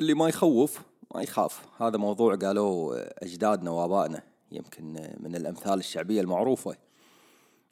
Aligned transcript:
اللي 0.00 0.14
ما 0.14 0.28
يخوف 0.28 0.80
ما 1.14 1.22
يخاف. 1.22 1.66
هذا 1.78 1.96
موضوع 1.96 2.36
قالوه 2.36 2.98
أجدادنا 2.98 3.70
وآبائنا 3.70 4.22
يمكن 4.52 4.92
من 5.20 5.36
الأمثال 5.36 5.78
الشعبية 5.78 6.20
المعروفة. 6.20 6.76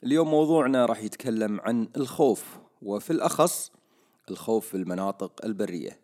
اليوم 0.04 0.30
موضوعنا 0.30 0.86
راح 0.86 1.02
يتكلم 1.02 1.60
عن 1.60 1.88
الخوف 1.96 2.58
وفي 2.82 3.10
الأخص 3.10 3.72
الخوف 4.30 4.68
في 4.68 4.76
المناطق 4.76 5.44
البرية. 5.44 6.00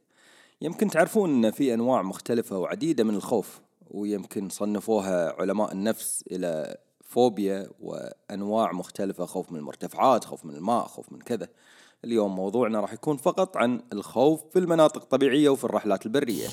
يمكن 0.61 0.91
تعرفون 0.91 1.31
أن 1.31 1.51
في 1.51 1.75
أنواع 1.75 2.03
مختلفة 2.03 2.59
وعديدة 2.59 3.05
من 3.05 3.15
الخوف 3.15 3.61
ويمكن 3.91 4.49
صنفوها 4.49 5.33
علماء 5.41 5.73
النفس 5.73 6.25
إلى 6.31 6.77
فوبيا 7.05 7.71
وأنواع 7.81 8.73
مختلفة 8.73 9.27
خوف 9.27 9.53
من 9.53 9.59
المرتفعات 9.59 10.25
خوف 10.25 10.45
من 10.45 10.55
الماء 10.55 10.87
خوف 10.87 11.13
من 11.13 11.19
كذا. 11.19 11.49
اليوم 12.05 12.37
موضوعنا 12.37 12.81
راح 12.81 12.93
يكون 12.93 13.17
فقط 13.17 13.57
عن 13.57 13.81
الخوف 13.93 14.45
في 14.53 14.59
المناطق 14.59 15.03
الطبيعية 15.03 15.49
وفي 15.49 15.65
الرحلات 15.65 16.07
البرية. 16.07 16.47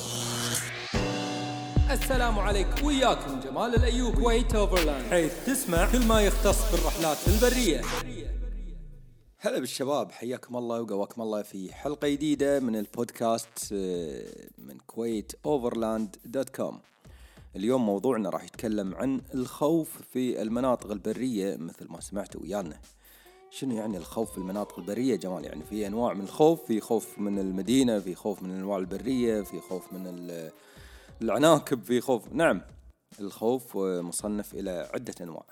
السلام 1.92 2.40
عليكم 2.40 2.86
وياكم 2.86 3.40
جمال 3.40 3.76
الايوب 3.76 4.16
Kuwait 4.16 4.56
Overland 4.56 5.06
حيث 5.10 5.46
تسمع 5.46 5.92
كل 5.92 6.08
ما 6.08 6.22
يختص 6.22 6.72
بالرحلات 6.72 7.18
البرية. 7.28 7.82
هلا 9.38 9.60
بالشباب 9.60 10.12
حياكم 10.12 10.58
الله 10.58 10.82
وقواكم 10.82 11.22
الله 11.22 11.42
في 11.42 11.74
حلقة 11.74 12.08
جديدة 12.08 12.60
من 12.60 12.76
البودكاست 12.76 13.74
آه، 13.74 14.50
من 14.58 14.78
Kuwait 14.88 15.32
Overland 15.46 16.16
dot 16.26 16.50
com. 16.50 16.80
اليوم 17.56 17.86
موضوعنا 17.86 18.30
راح 18.30 18.44
يتكلم 18.44 18.96
عن 18.96 19.22
الخوف 19.34 20.02
في 20.14 20.42
المناطق 20.42 20.92
البرية 20.92 21.58
مثل 21.58 21.88
ما 21.90 22.02
سمعتوا 22.02 22.42
ويانا. 22.42 22.80
شنو 23.56 23.76
يعني 23.76 23.98
الخوف 23.98 24.32
في 24.32 24.38
المناطق 24.38 24.80
البرية 24.80 25.16
جمال 25.16 25.46
يعني 25.46 25.64
في 25.64 25.88
أنواع 25.88 26.14
من 26.14 26.22
الخوف 26.22 26.64
في 26.64 26.80
خوف 26.80 27.20
من 27.20 27.40
المدينة 27.40 28.00
في 28.00 28.16
خوف 28.16 28.44
من 28.44 28.52
الأنواع 28.52 28.78
البرية 28.78 29.42
في 29.42 29.60
خوف 29.60 29.94
من 29.94 30.08
ال- 30.08 30.52
العناكب 31.22 31.84
في 31.84 32.02
خوف. 32.02 32.34
نعم 32.34 32.62
الخوف 33.20 33.78
مصنف 33.78 34.54
إلى 34.54 34.90
عدة 34.94 35.14
أنواع. 35.22 35.46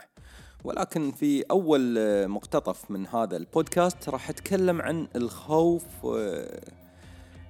ولكن 0.63 1.11
في 1.11 1.44
أول 1.52 1.97
مقتطف 2.28 2.91
من 2.91 3.08
هذا 3.08 3.38
البودكاست 3.38 4.09
راح 4.09 4.30
أتكلم 4.30 4.81
عن 4.81 5.08
الخوف 5.16 5.85
آه، 6.06 6.61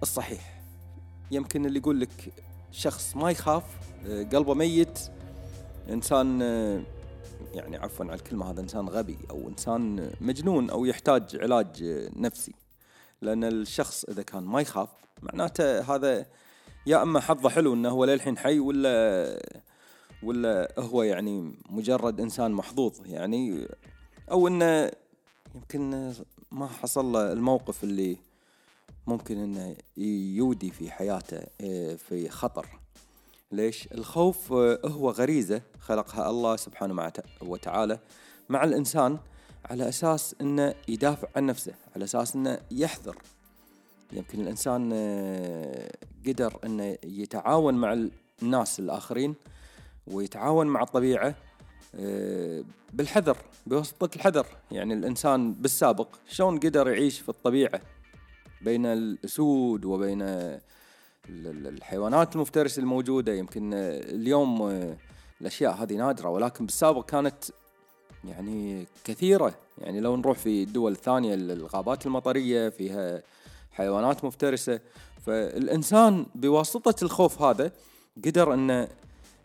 الصحيح. 0.02 0.64
يمكن 1.32 1.66
اللي 1.66 1.80
يقول 1.80 2.00
لك 2.00 2.34
شخص 2.72 3.16
ما 3.16 3.32
يخاف 3.32 3.64
آه، 4.08 4.24
قلبه 4.24 4.54
ميت 4.54 5.00
إنسان 5.90 6.40
آه، 6.42 6.82
يعني 7.54 7.78
عفوا 7.78 8.06
على 8.06 8.16
الكلمة 8.16 8.52
هذا 8.52 8.62
إنسان 8.62 8.90
غبي 8.90 9.18
أو 9.30 9.50
إنسان 9.50 10.12
مجنون 10.22 10.70
أو 10.70 10.86
يحتاج 10.86 11.38
علاج 11.42 11.84
نفسي. 12.16 12.54
لأن 13.22 13.44
الشخص 13.44 14.06
إذا 14.06 14.24
كان 14.24 14.44
ما 14.44 14.62
يخاف 14.62 14.90
معناته 15.22 15.96
هذا 15.96 16.26
يا 16.86 17.04
أما 17.04 17.20
حظه 17.20 17.50
حلو 17.50 17.74
إنه 17.74 17.90
هو 17.90 18.06
للحين 18.06 18.38
حي 18.38 18.60
ولا 18.60 19.42
ولا 20.24 20.74
هو 20.80 21.04
يعني 21.04 21.54
مجرد 21.70 22.20
إنسان 22.20 22.52
محظوظ 22.52 23.00
يعني 23.06 23.68
أو 24.32 24.48
إنه 24.48 24.92
يمكن 25.56 26.14
ما 26.52 26.68
حصل 26.68 27.06
له 27.06 27.32
الموقف 27.32 27.84
اللي 27.84 28.18
ممكن 29.08 29.38
إنه 29.38 29.76
يودي 30.36 30.72
في 30.72 30.92
حياته 30.92 31.44
إيه، 31.62 31.96
في 31.96 32.30
خطر. 32.30 32.83
ليش؟ 33.54 33.88
الخوف 33.92 34.54
آه، 34.54 34.80
هو 34.86 35.10
غريزة 35.10 35.62
خلقها 35.80 36.30
الله 36.30 36.56
سبحانه 36.56 37.12
وتعالى 37.42 38.00
مع 38.50 38.64
الإنسان 38.64 39.18
على 39.66 39.90
أساس 39.90 40.36
أنه 40.42 40.76
يدافع 40.88 41.28
عن 41.36 41.46
نفسه 41.46 41.74
على 41.96 42.04
أساس 42.04 42.36
أنه 42.36 42.60
يحذر. 42.72 43.18
يمكن 44.14 44.42
الإنسان 44.42 44.90
آه، 44.94 45.92
قدر 46.28 46.60
أنه 46.66 46.98
يتعاون 47.04 47.74
مع 47.74 48.08
الناس 48.42 48.80
الآخرين 48.80 49.36
ويتعاون 50.08 50.68
مع 50.68 50.82
الطبيعة 50.82 51.36
آه، 51.96 52.64
بالحذر 52.94 53.38
بواسطة 53.68 54.16
الحذر. 54.16 54.48
يعني 54.72 54.94
الإنسان 54.94 55.54
بالسابق 55.54 56.08
شلون 56.28 56.60
قدر 56.60 56.88
يعيش 56.88 57.20
في 57.20 57.30
الطبيعة 57.30 57.82
بين 58.62 58.86
الأسود 58.86 59.86
وبين 59.86 60.22
الحيوانات 61.30 62.36
المفترسة 62.36 62.80
الموجودة. 62.80 63.34
يمكن 63.34 63.74
آه، 63.74 64.00
اليوم 64.00 64.62
آه، 64.62 64.98
الأشياء 65.42 65.74
هذه 65.74 65.94
نادرة 65.94 66.30
ولكن 66.30 66.66
بالسابق 66.66 67.06
كانت 67.06 67.44
يعني 68.26 68.88
كثيرة. 69.04 69.54
يعني 69.78 70.00
لو 70.00 70.16
نروح 70.16 70.38
في 70.38 70.64
الدول 70.64 70.92
الثانية 70.92 71.34
الغابات 71.34 72.06
المطرية 72.06 72.70
فيها 72.70 73.22
حيوانات 73.72 74.26
مفترسة. 74.26 74.80
فالإنسان 75.26 76.26
بواسطة 76.36 77.04
الخوف 77.04 77.42
هذا 77.42 77.72
قدر 78.26 78.54
أنه 78.54 78.88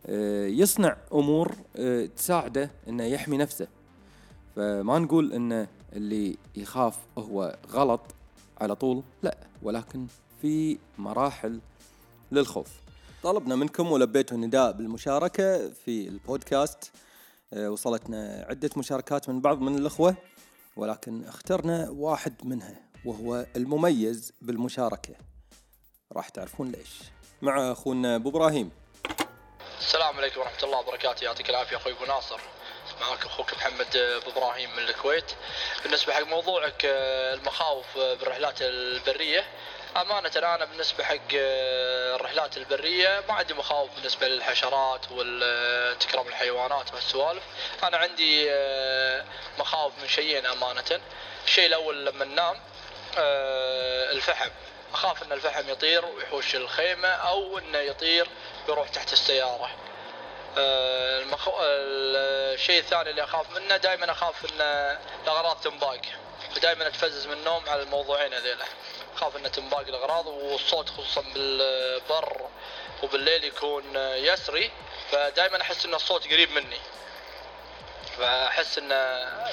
آه، 0.05 0.45
يصنع 0.45 0.97
أمور 1.13 1.55
آه، 1.75 2.05
تساعده 2.05 2.71
أنه 2.87 3.03
يحمي 3.03 3.37
نفسه. 3.37 3.67
فما 4.55 4.99
نقول 4.99 5.33
أنه 5.33 5.67
اللي 5.93 6.37
يخاف 6.55 6.97
هو 7.17 7.57
غلط 7.71 8.01
على 8.61 8.75
طول؟ 8.75 9.03
لا 9.23 9.37
ولكن 9.63 10.07
في 10.41 10.77
مراحل 10.97 11.59
للخوف. 12.31 12.69
طلبنا 13.23 13.55
منكم 13.55 13.91
ولبيتوا 13.91 14.37
النداء 14.37 14.71
بالمشاركة 14.71 15.69
في 15.69 16.07
البودكاست. 16.07 16.91
آه، 17.53 17.69
وصلتنا 17.69 18.45
عدة 18.49 18.69
مشاركات 18.77 19.29
من 19.29 19.41
بعض 19.41 19.61
من 19.61 19.77
الأخوة 19.77 20.15
ولكن 20.75 21.23
اخترنا 21.23 21.89
واحد 21.89 22.33
منها 22.43 22.75
وهو 23.05 23.45
المميز 23.55 24.33
بالمشاركة. 24.41 25.15
راح 26.11 26.29
تعرفون 26.29 26.71
ليش. 26.71 26.89
مع 27.41 27.71
أخونا 27.71 28.15
أبو 28.15 28.29
إبراهيم. 28.29 28.71
السلام 29.79 30.17
عليكم 30.17 30.39
ورحمة 30.39 30.63
الله 30.63 30.79
وبركاته. 30.79 31.23
يعطيك 31.23 31.49
العافية 31.49 31.77
أخوي 31.77 31.93
أبو 31.93 32.05
ناصر. 32.05 32.39
معك 33.01 33.25
أخوك 33.25 33.53
محمد 33.53 33.95
أبو 33.95 34.31
إبراهيم 34.31 34.69
من 34.69 34.83
الكويت. 34.83 35.31
بالنسبة 35.83 36.13
حق 36.13 36.27
موضوعك 36.27 36.85
آه، 36.85 37.33
المخاوف 37.33 37.97
آه، 37.97 38.13
بالرحلات 38.13 38.61
البرية 38.61 39.43
أمانة 39.97 40.31
أنا 40.35 40.65
بالنسبة 40.65 41.03
حق 41.03 41.15
آه، 41.35 42.15
الرحلات 42.15 42.57
البرية 42.57 43.23
ما 43.27 43.33
عندي 43.33 43.53
مخاوف 43.53 43.95
بالنسبة 43.95 44.27
للحشرات 44.27 45.11
والتكرام 45.11 46.27
الحيوانات 46.27 46.93
وهالسوالف 46.93 47.43
أنا 47.83 47.97
عندي 47.97 48.51
آه، 48.51 49.25
مخاوف 49.59 49.93
من 50.01 50.07
شيئين 50.07 50.45
أمانة. 50.45 51.01
الشيء 51.45 51.65
الأول 51.65 52.05
لما 52.05 52.25
ننام 52.25 52.59
آه، 53.17 54.11
الفحم. 54.11 54.49
أخاف 54.93 55.23
أن 55.23 55.31
الفحم 55.31 55.69
يطير 55.69 56.05
ويحوش 56.05 56.55
الخيمة 56.55 57.07
أو 57.07 57.57
أنه 57.57 57.77
يطير 57.77 58.27
ويروح 58.67 58.89
تحت 58.89 59.13
السيارة. 59.13 59.69
آه، 60.57 61.19
المخ... 61.21 61.49
الشيء 61.59 62.79
الثاني 62.79 63.09
اللي 63.09 63.23
أخاف 63.23 63.49
منه 63.49 63.77
دائما 63.77 64.11
أخاف 64.11 64.45
إن 64.45 64.61
الأغراض 65.23 65.61
تنباق 65.61 66.01
فدائما 66.55 66.87
أتفزز 66.87 67.27
من 67.27 67.33
النوم 67.33 67.69
على 67.69 67.81
الموضوعين 67.81 68.33
هذيلا. 68.33 68.65
اخاف 69.19 69.37
ان 69.37 69.51
تنباق 69.51 69.79
الأغراض 69.87 70.27
والصوت 70.27 70.89
خصوصا 70.89 71.21
بالبر 71.33 72.41
وبالليل 73.03 73.43
يكون 73.43 73.83
يسري. 73.95 74.71
فدائما 75.11 75.61
أحس 75.61 75.85
إن 75.85 75.93
الصوت 75.93 76.27
قريب 76.27 76.49
مني. 76.49 76.79
فأحس 78.17 78.77
إن 78.77 78.89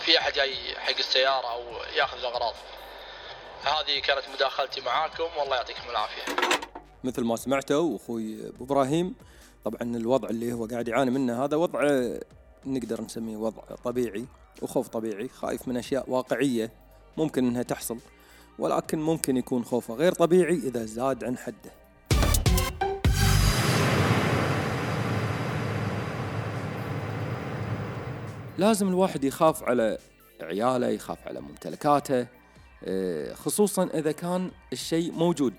في 0.00 0.18
أحد 0.18 0.32
جاي 0.32 0.76
حق 0.76 0.98
السيارة 0.98 1.46
أو 1.46 1.62
يأخذ 1.96 2.18
الأغراض. 2.18 2.54
هذه 3.64 3.98
كانت 3.98 4.22
مداخلتي 4.34 4.80
معاكم. 4.80 5.28
والله 5.36 5.56
يعطيكم 5.56 5.90
العافية. 5.90 6.22
مثل 7.04 7.24
ما 7.24 7.36
سمعتوا 7.36 7.96
أخوي 7.96 8.48
أبو 8.48 8.64
إبراهيم 8.64 9.14
طبعا 9.64 9.82
الوضع 9.82 10.28
اللي 10.28 10.52
هو 10.52 10.66
قاعد 10.66 10.88
يعاني 10.88 11.10
منه 11.10 11.44
هذا 11.44 11.56
وضع 11.56 11.80
نقدر 12.64 13.00
نسميه 13.00 13.36
وضع 13.36 13.62
طبيعي 13.84 14.26
وخوف 14.62 14.88
طبيعي 14.88 15.28
خايف 15.28 15.68
من 15.68 15.76
أشياء 15.76 16.10
واقعية 16.10 16.72
ممكن 17.16 17.46
أنها 17.48 17.62
تحصل. 17.62 17.98
ولكن 18.58 18.98
ممكن 18.98 19.36
يكون 19.36 19.64
خوفه 19.64 19.94
غير 19.94 20.12
طبيعي 20.12 20.54
إذا 20.54 20.84
زاد 20.84 21.24
عن 21.24 21.38
حده. 21.38 21.72
لازم 28.58 28.88
الواحد 28.88 29.24
يخاف 29.24 29.62
على 29.62 29.98
عياله 30.40 30.88
يخاف 30.88 31.28
على 31.28 31.40
ممتلكاته 31.40 32.26
آه، 32.84 33.34
خصوصا 33.34 33.84
إذا 33.84 34.12
كان 34.12 34.50
الشيء 34.72 35.12
موجود. 35.12 35.54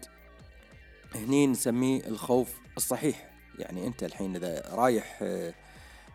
هني 1.16 1.48
نسميه 1.48 2.08
الخوف 2.08 2.54
الصحيح. 2.78 3.30
يعني 3.60 3.88
أنت 3.88 4.04
الحين 4.04 4.36
إذا 4.36 4.64
رايح 4.74 5.20
آه، 5.22 5.54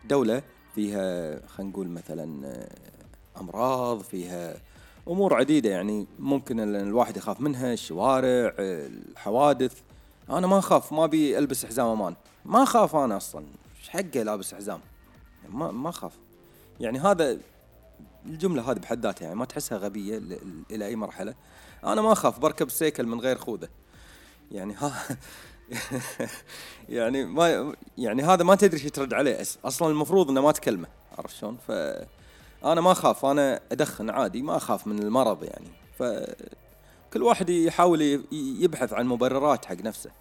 دولة 0.05 0.43
فيها 0.75 1.39
خلينا 1.47 1.71
نقول 1.71 1.87
مثلا 1.87 2.47
آه، 2.47 3.39
أمراض 3.39 4.01
فيها 4.01 4.55
أمور 5.07 5.33
عديدة 5.33 5.69
يعني 5.69 6.07
ممكن 6.19 6.59
ال- 6.59 6.75
الواحد 6.75 7.17
يخاف 7.17 7.41
منها 7.41 7.73
الشوارع 7.73 8.53
الحوادث. 8.59 9.73
أنا 10.29 10.47
ما 10.47 10.59
أخاف 10.59 10.93
ما 10.93 11.03
أبي 11.03 11.37
ألبس 11.37 11.65
حزام 11.65 11.87
أمان. 11.87 12.15
ما 12.45 12.63
أخاف 12.63 12.95
أنا 12.95 13.17
أصلا 13.17 13.45
إيش 13.79 13.89
حقه 13.89 14.23
لابس 14.23 14.53
حزام؟ 14.53 14.79
ما 15.49 15.71
ما 15.71 15.89
أخاف. 15.89 16.11
يعني 16.79 16.99
هذا 16.99 17.37
الجملة 18.25 18.71
هذه 18.71 18.77
بحد 18.79 19.05
ذاتها 19.05 19.23
يعني 19.23 19.35
ما 19.35 19.45
تحسها 19.45 19.89
ل- 19.89 20.39
إلى 20.71 20.85
أي 20.85 20.95
مرحلة. 20.95 21.33
أنا 21.83 22.01
ما 22.01 22.11
أخاف 22.11 22.39
بركب 22.39 22.67
السيكل 22.67 23.05
من 23.05 23.19
غير 23.19 23.37
خوذة. 23.37 23.69
يعني 24.51 24.73
ها 24.73 25.03
يعني 26.89 27.25
ما 27.25 27.73
يعني 27.97 28.23
هذا 28.23 28.43
ما 28.43 28.55
تدري 28.55 28.79
شو 28.79 28.89
ترد 28.89 29.13
عليه 29.13 29.41
أصلا 29.65 29.87
المفروض 29.87 30.29
إنه 30.29 30.41
ما 30.41 30.51
تكلمه 30.51 30.87
عرفت 31.17 31.35
شلون؟ 31.35 31.57
ف 31.67 31.71
أنا 32.65 32.81
ما 32.81 32.91
أخاف 32.91 33.25
أنا 33.25 33.61
أدخن 33.71 34.09
عادي 34.09 34.41
ما 34.41 34.57
أخاف 34.57 34.87
من 34.87 34.99
المرض 34.99 35.43
يعني. 35.43 35.67
ف 35.99 36.03
كل 37.13 37.23
واحد 37.23 37.49
يحاول 37.49 38.23
يبحث 38.31 38.93
عن 38.93 39.05
مبررات 39.05 39.65
حق 39.65 39.75
نفسه. 39.75 40.11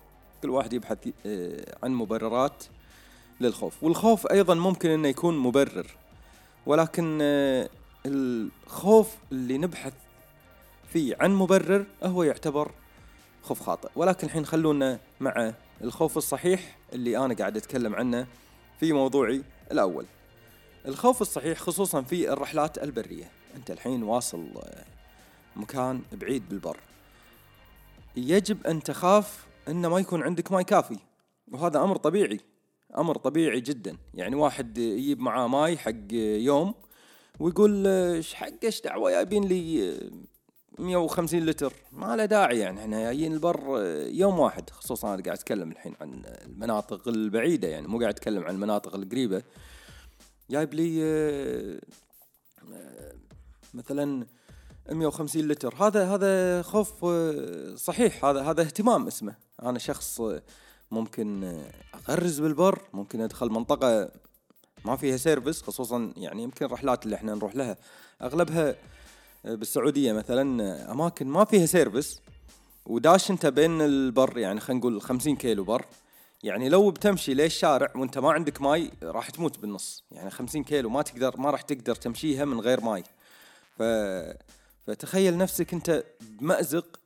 كل 0.42 0.50
واحد 0.50 0.72
يبحث 0.72 1.08
آه، 1.26 1.76
عن 1.82 1.92
مبررات 1.92 2.64
للخوف. 3.40 3.82
والخوف 3.82 4.26
أيضا 4.26 4.54
ممكن 4.54 4.90
إنه 4.90 5.08
يكون 5.08 5.38
مبرر. 5.38 5.86
ولكن 6.66 7.18
آه، 7.22 7.68
الخوف 8.06 9.16
اللي 9.32 9.58
نبحث 9.58 9.92
فيه 10.92 11.16
عن 11.20 11.34
مبرر 11.34 11.84
هو 12.02 12.22
يعتبر 12.22 12.70
خوف 13.42 13.62
خاطئ. 13.62 13.88
ولكن 13.96 14.26
الحين 14.26 14.46
خلونا 14.46 14.98
مع 15.20 15.52
الخوف 15.84 16.16
الصحيح 16.16 16.78
اللي 16.92 17.18
أنا 17.18 17.34
قاعد 17.34 17.56
أتكلم 17.56 17.94
عنه 17.94 18.26
في 18.80 18.92
موضوعي 18.92 19.42
الأول. 19.72 20.06
الخوف 20.86 21.22
الصحيح 21.22 21.58
خصوصا 21.58 22.02
في 22.02 22.32
الرحلات 22.32 22.78
البرية. 22.78 23.30
أنت 23.56 23.70
الحين 23.70 24.02
واصل 24.02 24.46
آه، 24.56 24.84
مكان 25.56 26.02
بعيد 26.12 26.48
بالبر. 26.48 26.76
يجب 28.16 28.66
أن 28.66 28.82
تخاف 28.82 29.46
ان 29.68 29.86
ما 29.86 29.98
يكون 29.98 30.22
عندك 30.22 30.52
ماي 30.52 30.64
كافي 30.64 30.98
وهذا 31.52 31.82
أمر 31.82 31.96
طبيعي 31.96 32.40
أمر 32.98 33.16
طبيعي 33.16 33.60
جدا. 33.60 33.96
يعني 34.14 34.36
واحد 34.36 34.78
يجيب 34.78 35.20
معاه 35.20 35.46
ماي 35.46 35.78
حق 35.78 36.12
يوم 36.12 36.74
ويقول 37.40 37.86
آه، 37.86 38.14
إيش 38.14 38.34
حق 38.34 38.64
إيش 38.64 38.80
دعوة 38.80 39.10
جايبين 39.10 39.44
لي 39.44 39.90
آه، 39.90 40.10
150 40.78 41.46
لتر. 41.46 41.72
ما 41.92 42.16
له 42.16 42.24
داعي 42.24 42.58
يعني. 42.58 42.80
إحنا 42.80 43.02
جايين 43.02 43.32
البر 43.32 43.78
آه، 43.78 44.06
يوم 44.06 44.38
واحد. 44.38 44.70
خصوصا 44.70 45.14
أنا 45.14 45.22
قاعد 45.22 45.36
أتكلم 45.36 45.70
الحين 45.72 45.94
عن 46.00 46.22
المناطق 46.46 47.08
البعيدة 47.08 47.68
يعني 47.68 47.86
مو 47.86 47.98
قاعد 47.98 48.14
أتكلم 48.14 48.44
عن 48.44 48.54
المناطق 48.54 48.94
القريبة. 48.94 49.42
جايب 50.50 50.74
لي 50.74 51.02
آه، 51.02 51.80
آه، 52.72 53.14
مثلا 53.74 54.26
150 54.90 55.48
لتر. 55.48 55.74
هذا 55.74 56.14
هذا 56.14 56.62
خوف 56.62 57.04
آه، 57.04 57.74
صحيح. 57.74 58.24
هذا 58.24 58.42
هذا 58.42 58.62
اهتمام 58.62 59.06
اسمه. 59.06 59.34
أنا 59.62 59.78
شخص 59.78 60.20
ممكن 60.90 61.60
أغرز 62.08 62.40
بالبر 62.40 62.82
ممكن 62.92 63.20
أدخل 63.20 63.50
منطقة 63.50 64.10
ما 64.84 64.96
فيها 64.96 65.16
service 65.16 65.62
خصوصا 65.62 66.12
يعني 66.16 66.42
يمكن 66.42 66.66
الرحلات 66.66 67.04
اللي 67.04 67.16
إحنا 67.16 67.34
نروح 67.34 67.56
لها. 67.56 67.76
أغلبها 68.22 68.76
بالسعودية 69.44 70.12
مثلا 70.12 70.92
أماكن 70.92 71.26
ما 71.26 71.44
فيها 71.44 71.66
service 71.66 72.20
وداش 72.86 73.30
أنت 73.30 73.46
بين 73.46 73.80
البر 73.80 74.38
يعني 74.38 74.60
خلينا 74.60 74.80
نقول 74.80 75.02
50 75.02 75.36
كيلو 75.36 75.64
بر. 75.64 75.86
يعني 76.42 76.68
لو 76.68 76.90
بتمشي 76.90 77.34
للشارع 77.34 77.92
وانت 77.96 78.18
ما 78.18 78.32
عندك 78.32 78.62
ماي 78.62 78.90
راح 79.02 79.30
تموت 79.30 79.58
بالنص. 79.58 80.04
يعني 80.10 80.30
50 80.30 80.64
كيلو 80.64 80.88
ما 80.88 81.02
تقدر 81.02 81.36
ما 81.40 81.50
راح 81.50 81.62
تقدر 81.62 81.94
تمشيها 81.94 82.44
من 82.44 82.60
غير 82.60 82.80
ماي. 82.80 83.04
ف 83.78 83.82
فتخيل 84.86 85.36
نفسك 85.36 85.72
انت 85.72 86.04
بمأزق 86.20 87.00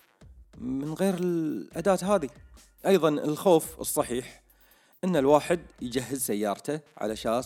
من 0.58 0.94
غير 0.94 1.14
الأداة 1.14 1.98
هذه. 2.02 2.28
أيضا 2.86 3.08
الخوف 3.08 3.80
الصحيح 3.80 4.42
أن 5.04 5.16
الواحد 5.16 5.60
يجهز 5.82 6.22
سيارته 6.22 6.80
علشان 6.96 7.42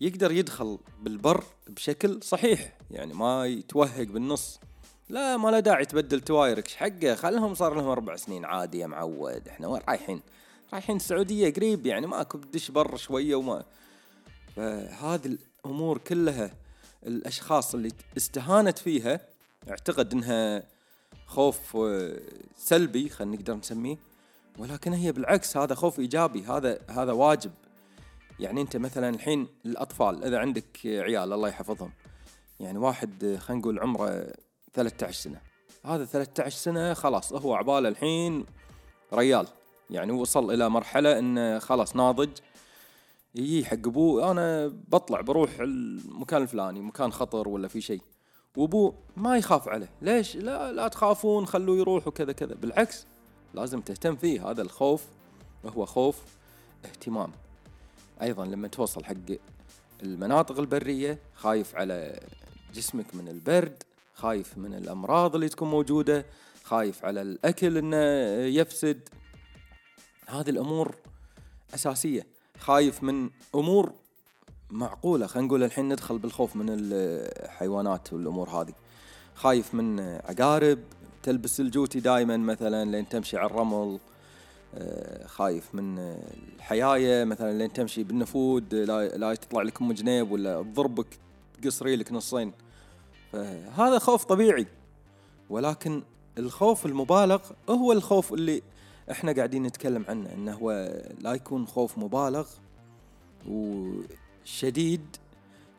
يقدر 0.00 0.32
يدخل 0.32 0.78
بالبر 1.00 1.44
بشكل 1.68 2.22
صحيح. 2.22 2.78
يعني 2.90 3.14
ما 3.14 3.46
يتوهق 3.46 4.06
بالنص. 4.06 4.60
لا 5.08 5.36
ما 5.36 5.48
له 5.48 5.60
داعي 5.60 5.84
تبدل 5.84 6.20
توايرك 6.20 6.68
حقه. 6.68 7.14
خلهم 7.14 7.54
صار 7.54 7.74
لهم 7.74 7.88
أربع 7.88 8.16
سنين 8.16 8.44
عادي 8.44 8.78
يا 8.78 8.86
معود. 8.86 9.48
إحنا 9.48 9.68
وين 9.68 9.82
رايحين؟ 9.88 10.20
رايحين 10.72 10.96
السعودية 10.96 11.52
قريب 11.52 11.86
يعني 11.86 12.06
ماكو 12.06 12.38
بدش 12.38 12.70
بر 12.70 12.96
شوية 12.96 13.34
وما. 13.34 13.64
فهذه 14.56 15.38
الأمور 15.64 15.98
كلها 15.98 16.54
الأشخاص 17.06 17.74
اللي 17.74 17.90
استهانت 18.16 18.78
فيها 18.78 19.20
أعتقد 19.70 20.12
إنها 20.12 20.62
خوف 21.26 21.76
آه، 21.76 22.20
سلبي 22.56 23.08
خلينا 23.08 23.36
نقدر 23.36 23.54
نسميه. 23.54 23.96
ولكن 24.58 24.92
هي 24.92 25.12
بالعكس 25.12 25.56
هذا 25.56 25.74
خوف 25.74 26.00
إيجابي 26.00 26.42
هذا 26.42 26.78
هذا 26.90 27.12
واجب. 27.12 27.52
يعني 28.40 28.60
أنت 28.60 28.76
مثلا 28.76 29.08
الحين 29.08 29.48
الأطفال 29.66 30.24
إذا 30.24 30.38
عندك 30.38 30.78
عيال 30.84 31.32
الله 31.32 31.48
يحفظهم. 31.48 31.92
يعني 32.60 32.78
واحد 32.78 33.24
آه، 33.24 33.36
خلينا 33.36 33.60
نقول 33.60 33.78
عمره 33.78 34.32
13 34.72 35.12
سنة. 35.12 35.40
هذا 35.84 36.04
13 36.04 36.56
سنة 36.56 36.94
خلاص 36.94 37.32
هو 37.32 37.54
عباله 37.54 37.88
الحين 37.88 38.46
ريال. 39.12 39.46
يعني 39.90 40.12
وصل 40.12 40.50
إلى 40.50 40.68
مرحلة 40.68 41.18
إنه 41.18 41.58
خلاص 41.58 41.96
ناضج. 41.96 42.30
يجي 43.34 43.64
حق 43.64 43.72
أبوه 43.74 44.30
أنا 44.30 44.72
بطلع 44.88 45.20
بروح 45.20 45.50
المكان 45.60 46.42
الفلاني 46.42 46.80
مكان 46.80 47.12
خطر 47.12 47.48
ولا 47.48 47.68
في 47.68 47.80
شيء. 47.80 48.00
وأبوه 48.56 48.94
ما 49.16 49.36
يخاف 49.36 49.68
عليه. 49.68 49.90
ليش؟ 50.02 50.36
لا 50.36 50.72
لا 50.72 50.88
تخافون 50.88 51.46
خلوه 51.46 51.76
يروح 51.76 52.08
وكذا 52.08 52.32
كذا. 52.32 52.54
بالعكس 52.54 53.06
لازم 53.54 53.80
تهتم 53.80 54.16
فيه. 54.16 54.50
هذا 54.50 54.62
الخوف 54.62 55.04
هو 55.66 55.86
خوف 55.86 56.22
اهتمام. 56.84 57.30
أيضا 58.22 58.44
لما 58.44 58.68
توصل 58.68 59.04
حق 59.04 59.14
المناطق 60.02 60.58
البرية 60.58 61.18
خايف 61.34 61.76
على 61.76 62.20
جسمك 62.74 63.14
من 63.14 63.28
البرد 63.28 63.82
خايف 64.14 64.58
من 64.58 64.74
الأمراض 64.74 65.34
اللي 65.34 65.48
تكون 65.48 65.70
موجودة 65.70 66.26
خايف 66.64 67.04
على 67.04 67.22
الأكل 67.22 67.78
إنه 67.78 67.96
يفسد. 68.60 69.08
هذه 70.26 70.50
الأمور 70.50 70.94
أساسية. 71.74 72.26
خايف 72.58 73.02
من 73.02 73.30
أمور 73.54 73.92
معقولة. 74.70 75.26
خلينا 75.26 75.46
نقول 75.46 75.62
الحين 75.62 75.88
ندخل 75.88 76.18
بالخوف 76.18 76.56
من 76.56 76.66
الحيوانات 76.68 78.12
والأمور 78.12 78.48
هذه. 78.48 78.72
خايف 79.34 79.74
من 79.74 80.00
عقارب 80.00 80.78
تلبس 81.22 81.60
الجوتي 81.60 82.00
دائما 82.00 82.36
مثلا 82.36 82.90
لين 82.90 83.08
تمشي 83.08 83.36
على 83.36 83.46
الرمل. 83.46 83.98
آه، 84.74 85.26
خايف 85.26 85.74
من 85.74 85.98
الحيايه 86.56 87.24
مثلا 87.24 87.58
لين 87.58 87.72
تمشي 87.72 88.04
بالنفود. 88.04 88.74
لا, 88.74 89.08
لا 89.08 89.34
تطلع 89.34 89.62
لك 89.62 89.80
أم 89.82 89.92
جنيب 89.92 90.30
ولا 90.30 90.62
تضربك 90.62 91.06
تقصري 91.62 91.96
لك 91.96 92.12
نصين. 92.12 92.52
فهذا 93.32 93.98
خوف 93.98 94.24
طبيعي. 94.24 94.66
ولكن 95.50 96.02
الخوف 96.38 96.86
المبالغ 96.86 97.40
هو 97.70 97.92
الخوف 97.92 98.32
اللي 98.32 98.62
إحنا 99.10 99.32
قاعدين 99.32 99.62
نتكلم 99.62 100.04
عنه 100.08 100.32
إنه 100.34 100.54
هو 100.54 100.70
لا 101.20 101.32
يكون 101.32 101.66
خوف 101.66 101.98
مبالغ 101.98 102.48
وشديد 103.48 105.16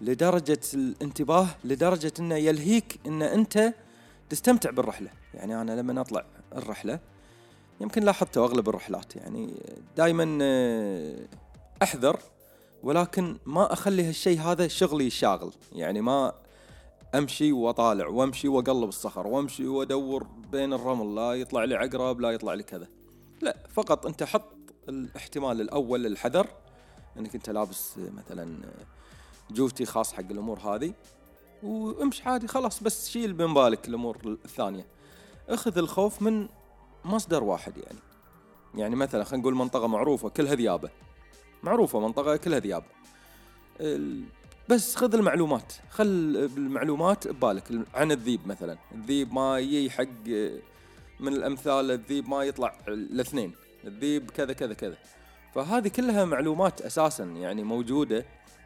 لدرجة 0.02 0.60
الانتباه 0.74 1.48
لدرجة 1.64 2.14
إنه 2.20 2.36
يلهيك 2.36 3.00
إن 3.06 3.22
أنت 3.22 3.74
تستمتع 4.30 4.72
بالرحلة. 4.72 5.10
يعني 5.34 5.62
أنا 5.62 5.72
لما 5.82 6.02
اطلع 6.02 6.26
الرحلة 6.56 7.00
يمكن 7.82 8.04
لاحظته 8.04 8.46
أغلب 8.46 8.70
الرحلات 8.70 9.16
يعني 9.16 9.54
دائما 9.98 10.38
أحذر 11.84 12.20
ولكن 12.84 13.38
ما 13.46 13.74
أخلي 13.74 14.04
هالشيء 14.04 14.40
هذا 14.40 14.68
شغلي 14.68 15.08
الشاغل 15.08 15.54
يعني 15.74 16.02
ما 16.02 16.34
أمشي 17.16 17.52
وأطالع 17.52 18.08
وأمشي 18.08 18.48
وأقلب 18.48 18.90
الصخر 18.90 19.28
وأمشي 19.28 19.68
وأدور 19.68 20.28
بين 20.52 20.74
الرمل 20.74 21.16
لا 21.16 21.34
يطلع 21.34 21.64
لي 21.64 21.76
عقرب 21.76 22.20
لا 22.20 22.32
يطلع 22.32 22.54
لي 22.54 22.64
كذا. 22.64 22.88
لا 23.42 23.58
فقط 23.70 24.06
أنت 24.06 24.24
حط 24.24 24.56
الاحتمال 24.90 25.62
الأول 25.62 26.04
للحذر 26.04 26.48
إنك 27.18 27.36
أنت 27.36 27.50
لابس 27.50 27.98
مثلا 27.98 28.60
جوتي 29.52 29.86
خاص 29.86 30.14
حق 30.14 30.32
الأمور 30.32 30.60
هذه 30.60 30.94
وامشي 31.64 32.24
عادي 32.30 32.48
خلاص 32.48 32.84
بس 32.84 33.10
شيل 33.10 33.38
من 33.38 33.54
بالك 33.54 33.88
الأمور 33.88 34.38
الثانية. 34.46 34.86
أخذ 35.50 35.78
الخوف 35.78 36.22
من 36.22 36.48
مصدر 37.06 37.44
واحد 37.44 37.78
يعني. 37.78 38.00
يعني 38.76 38.96
مثلا 38.96 39.24
خلينا 39.24 39.42
نقول 39.42 39.56
منطقة 39.56 39.88
معروفة 39.88 40.30
كلها 40.30 40.56
ذيابة. 40.56 40.90
معروفة 41.64 42.00
منطقة 42.00 42.36
كلها 42.38 42.60
ذياب 42.60 42.84
بس 44.70 44.96
خذ 44.96 45.16
المعلومات. 45.16 45.74
خل 45.90 46.04
المعلومات 46.58 47.28
ببالك 47.28 47.86
عن 47.94 48.12
الذيب 48.12 48.48
مثلا. 48.48 48.78
الذيب 48.92 49.34
ما 49.34 49.60
يجي 49.60 49.90
حق 49.90 50.30
من 51.20 51.34
الأمثال 51.34 51.92
الذيب 51.92 52.30
ما 52.30 52.44
يطلع 52.44 52.76
الاثنين. 52.88 53.52
الذيب 53.84 54.32
كذا 54.32 54.54
كذا 54.54 54.74
كذا. 54.74 54.98
فهذه 55.56 55.88
كلها 55.88 56.26
معلومات 56.26 56.82
أساسا 56.82 57.24
يعني 57.24 57.64
موجودة 57.64 58.26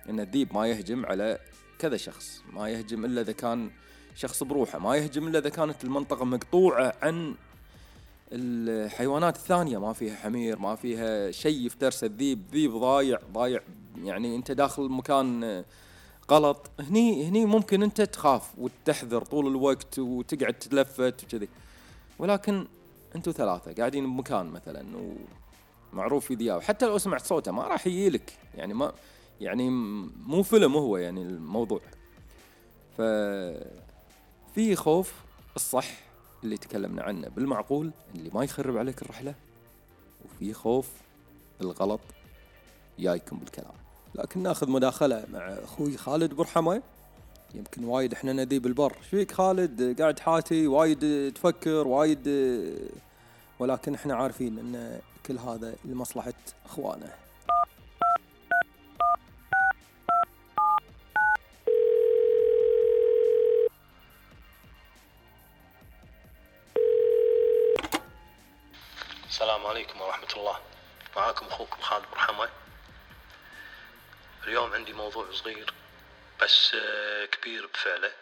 إن 0.10 0.20
الذيب 0.20 0.54
ما 0.54 0.68
يهجم 0.68 1.06
على 1.06 1.40
كذا 1.80 1.98
شخص. 1.98 2.44
ما 2.54 2.70
يهجم 2.70 3.06
إلا 3.06 3.22
إذا 3.22 3.32
كان 3.32 3.72
شخص 4.16 4.44
بروحه. 4.44 4.80
ما 4.80 4.96
يهجم 4.96 5.28
إلا 5.28 5.40
إذا 5.40 5.50
كانت 5.50 5.84
المنطقة 5.84 6.26
مقطوعة 6.26 6.94
عن 7.02 7.36
الحيوانات 8.32 9.36
الثانية. 9.36 9.78
ما 9.78 9.94
فيها 9.94 10.16
حمير 10.16 10.60
ما 10.60 10.76
فيها 10.76 11.32
شيء 11.32 11.66
يفترس. 11.66 12.04
الذيب 12.04 12.44
ذيب 12.52 12.72
ضايع 12.72 13.20
ضايع 13.34 13.62
يعني 14.04 14.36
أنت 14.36 14.52
داخل 14.52 14.84
مكان 14.90 15.64
غلط. 16.32 16.72
هني 16.80 17.28
هني 17.28 17.46
ممكن 17.46 17.84
أنت 17.84 18.02
تخاف 18.02 18.52
وتحذر 18.58 19.22
طول 19.22 19.48
الوقت 19.48 20.00
وتقعد 20.00 20.54
تتلفت 20.54 21.24
وكذي. 21.24 21.48
ولكن 22.20 22.68
أنتوا 23.16 23.34
ثلاثة 23.34 23.74
قاعدين 23.74 24.06
بمكان 24.06 24.46
مثلا 24.46 25.14
معروف 25.94 26.26
في 26.26 26.36
ذياب 26.36 26.62
حتى 26.62 26.86
لو 26.86 26.98
سمعت 26.98 27.26
صوته 27.26 27.52
ما 27.52 27.64
راح 27.64 27.88
يجيلك 27.88 28.34
يعني 28.56 28.74
ما 28.74 28.94
يعني 29.42 29.70
مو 30.28 30.44
فيلم 30.44 30.76
هو 30.76 30.98
يعني 30.98 31.22
الموضوع. 31.22 31.82
ف 32.98 33.02
في 34.56 34.76
خوف 34.76 35.14
الصح 35.56 35.88
اللي 36.44 36.58
تكلمنا 36.58 37.04
عنه. 37.04 37.28
بالمعقول 37.28 37.92
اللي 38.16 38.30
ما 38.34 38.44
يخرب 38.44 38.78
عليك 38.78 39.02
الرحلة. 39.02 39.36
وفي 40.26 40.54
خوف 40.54 40.90
الغلط 41.62 42.00
جايكم 43.00 43.38
بالكلام. 43.38 43.74
لكن 44.16 44.44
ناخذ 44.44 44.70
مداخلة 44.70 45.26
مع 45.34 45.40
أخوي 45.40 45.98
خالد 45.98 46.34
برحمة 46.34 46.82
يمكن 47.54 47.84
وايد 47.84 48.14
إحنا 48.14 48.34
ندي 48.34 48.60
بالبر. 48.60 48.94
إيش 48.98 49.08
فيك 49.08 49.32
خالد؟ 49.32 50.02
قاعد 50.02 50.20
حاتي 50.20 50.68
وايد 50.68 51.34
تفكر 51.34 51.88
وايد 51.88 52.28
ولكن 53.60 53.94
إحنا 53.94 54.16
عارفين 54.16 54.60
إن 54.60 55.02
كل 55.26 55.38
هذا 55.38 55.76
لمصلحة 55.86 56.34
أخوانه. 56.66 57.14
السلام 69.30 69.66
عليكم 69.66 70.02
ورحمة 70.02 70.34
الله. 70.38 70.56
معاكم 71.16 71.46
أخوكم 71.46 71.82
خالد 71.82 72.06
برحمة 72.12 72.50
اليوم 74.48 74.74
عندي 74.74 74.94
موضوع 74.94 75.26
صغير. 75.32 75.74
بس 76.42 76.76
آه، 76.76 77.26
كبير 77.26 77.66
بفعله. 77.66 78.14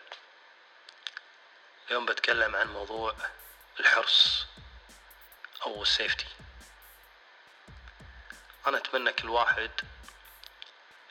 اليوم 1.87 2.05
بتكلم 2.05 2.55
عن 2.55 2.67
موضوع 2.67 3.15
الحرص 3.79 4.45
أو 5.65 5.81
السيفتي 5.81 6.25
أنا 8.67 8.77
أتمنى 8.77 9.13
كل 9.13 9.29
واحد 9.29 9.71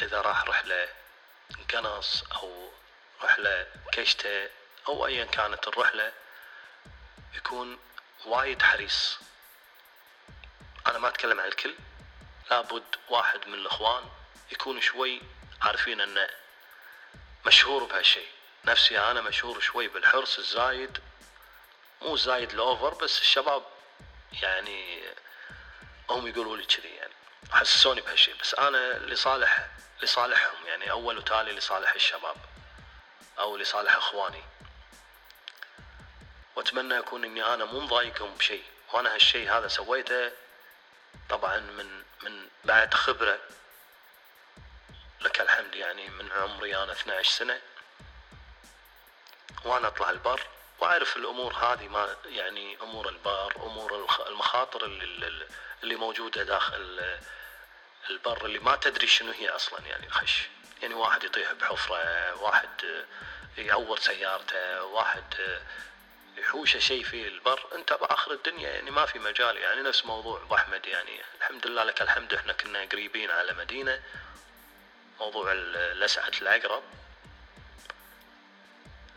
إذا 0.03 0.21
راح 0.21 0.45
رحلة 0.45 0.89
قنص 1.73 2.25
أو 2.33 2.73
رحلة 3.23 3.67
كشتة 3.93 4.51
أو 4.89 5.07
أيا 5.07 5.25
كانت 5.25 5.69
الرحلة 5.69 6.13
يكون 7.35 7.79
وايد 8.25 8.63
حريص. 8.63 9.19
أنا 10.87 10.99
ما 10.99 11.09
أتكلم 11.09 11.41
عن 11.41 11.47
الكل 11.49 11.75
لابد 12.51 12.97
واحد 13.09 13.49
من 13.49 13.55
الإخوان 13.55 14.05
يكون 14.53 14.81
شوي 14.81 15.23
عارفين 15.63 16.01
إنه 16.01 16.46
مشهور 17.47 17.85
بهالشيء. 17.85 18.29
نفسي 18.65 18.99
أنا 18.99 19.21
مشهور 19.21 19.61
شوي 19.61 19.88
بالحرص 19.88 20.38
الزايد 20.38 20.99
مو 22.03 22.17
زايد 22.17 22.53
الاوفر 22.53 22.95
بس 22.95 23.21
الشباب 23.21 23.62
يعني 24.43 25.03
هم 26.11 26.26
يقولوا 26.26 26.57
لي 26.57 26.65
كذي 26.65 26.88
يعني. 26.88 27.12
حسسوني 27.53 28.00
بهالشيء 28.00 28.35
بس 28.41 28.55
أنا 28.55 28.99
لصالح 28.99 29.67
لصالحهم 30.03 30.67
يعني 30.67 30.91
أول 30.91 31.19
وتالي 31.19 31.53
لصالح 31.53 31.95
الشباب 31.95 32.37
أو 33.38 33.57
لصالح 33.57 33.97
إخواني. 33.97 34.43
وأتمنى 36.57 36.99
اكون 36.99 37.25
إني 37.25 37.55
أنا 37.55 37.65
مو 37.65 37.81
مضايقهم 37.81 38.35
بشيء. 38.35 38.65
وأنا 38.93 39.15
هالشيء 39.15 39.53
هذا 39.53 39.69
سويته 39.69 40.31
طبعا 41.29 41.59
من 41.59 42.03
من 42.23 42.49
بعد 42.65 42.95
خبرة 42.95 43.38
لك 45.20 45.40
الحمد 45.40 45.75
يعني 45.75 46.08
من 46.11 46.32
عمري 46.32 46.76
أنا 46.76 46.92
12 46.92 47.30
سنة. 47.30 47.61
وأنا 49.64 49.88
أطلع 49.88 50.11
البر 50.11 50.40
وأعرف 50.80 51.16
الأمور 51.16 51.52
هذه 51.54 51.88
ما 51.88 52.16
يعني 52.26 52.78
أمور 52.82 53.08
البر 53.08 53.56
أمور 53.56 54.06
المخاطر 54.28 54.85
اللي- 54.85 55.46
اللي 55.82 55.94
موجودة 55.96 56.42
داخل 56.42 57.16
البر 58.11 58.44
اللي 58.46 58.58
ما 58.58 58.76
تدري 58.76 59.06
شنو 59.06 59.32
هي 59.32 59.49
أصلا 59.49 59.80
يعني 59.87 60.06
الخش 60.06 60.42
يعني 60.82 60.94
واحد 60.94 61.25
يطيح 61.25 61.52
بحفرة 61.52 62.35
واحد 62.42 63.04
يعور 63.58 63.99
سيارته 63.99 64.82
واحد 64.85 65.25
يحوشه 66.37 66.78
شيء 66.78 67.04
في 67.04 67.28
البر. 67.28 67.66
أنت 67.75 67.92
بآخر 67.92 68.32
الدنيا 68.32 68.70
يعني 68.70 68.90
ما 68.90 69.06
في 69.06 69.18
مجال 69.18 69.56
يعني 69.56 69.82
نفس 69.82 70.04
موضوع 70.04 70.42
ابو 70.42 70.54
أحمد 70.54 70.87
يعني. 70.87 71.20
الحمد 71.38 71.66
لله 71.66 71.85
لك 71.85 72.02
الحمد 72.02 72.35
إحنا 72.35 72.52
كنا 72.52 72.85
قريبين 72.85 73.30
على 73.30 73.52
مدينة. 73.52 74.02
موضوع 75.20 75.52
لسعة 75.92 76.32
العقرب 76.42 76.82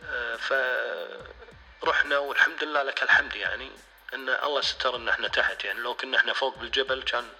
آه، 0.04 0.36
فرحنا 1.80 2.18
والحمد 2.18 2.64
لله 2.64 2.82
لك 2.82 3.02
الحمد 3.02 3.34
يعني 3.36 3.70
إن 4.14 4.28
الله 4.28 4.60
ستر 4.60 4.96
إن 4.96 5.08
إحنا 5.08 5.28
تحت 5.28 5.64
يعني. 5.64 5.80
لو 5.80 5.94
كنا 5.94 6.16
إحنا 6.16 6.32
فوق 6.32 6.58
بالجبل 6.58 7.02
كان 7.02 7.32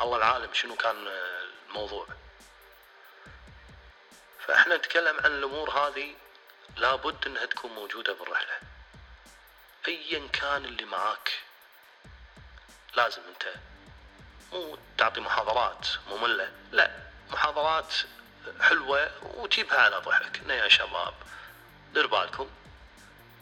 الله 0.00 0.16
العالم 0.16 0.54
شنو 0.54 0.76
كان 0.76 1.06
آه، 1.06 1.42
الموضوع. 1.68 2.06
فإحنا 4.46 4.76
نتكلم 4.76 5.16
عن 5.20 5.32
الأمور 5.32 5.70
هذه 5.70 6.14
لابد 6.76 7.26
إنها 7.26 7.46
تكون 7.46 7.70
موجودة 7.72 8.12
بالرحلة. 8.12 8.58
ايا 9.88 10.28
كان 10.32 10.64
اللي 10.64 10.84
معاك 10.84 11.32
لازم 12.94 13.22
أنت 13.28 13.54
مو 14.52 14.78
تعطي 14.98 15.20
محاضرات 15.20 15.88
مملة 16.10 16.52
لا. 16.72 17.07
محاضرات 17.30 17.94
حلوة 18.60 19.10
وتجيبها 19.22 19.78
على 19.78 19.96
ضحك. 19.96 20.38
إنه 20.38 20.54
يا 20.54 20.68
شباب 20.68 21.14
دير 21.94 22.06
بالكم. 22.06 22.50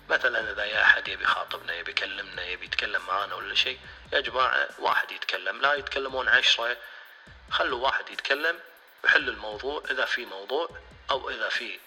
مثلا 0.08 0.50
إذا 0.50 0.64
يا 0.64 0.82
أحد 0.82 1.08
يبي 1.08 1.24
يخاطبنا 1.24 1.74
يبي 1.74 1.90
يكلمنا 1.90 2.44
يبي 2.44 2.66
يتكلم 2.66 3.06
معانا 3.06 3.34
ولا 3.34 3.54
شيء 3.54 3.80
يا 4.12 4.20
جماعة 4.20 4.68
واحد 4.78 5.12
يتكلم. 5.12 5.60
لا 5.60 5.74
يتكلمون 5.74 6.28
عشرة. 6.28 6.76
خلوا 7.50 7.84
واحد 7.84 8.10
يتكلم 8.10 8.60
يحل 9.04 9.28
الموضوع 9.28 9.82
إذا 9.90 10.04
في 10.04 10.24
موضوع 10.24 10.68
أو 11.10 11.30
إذا 11.30 11.48
في 11.48 11.80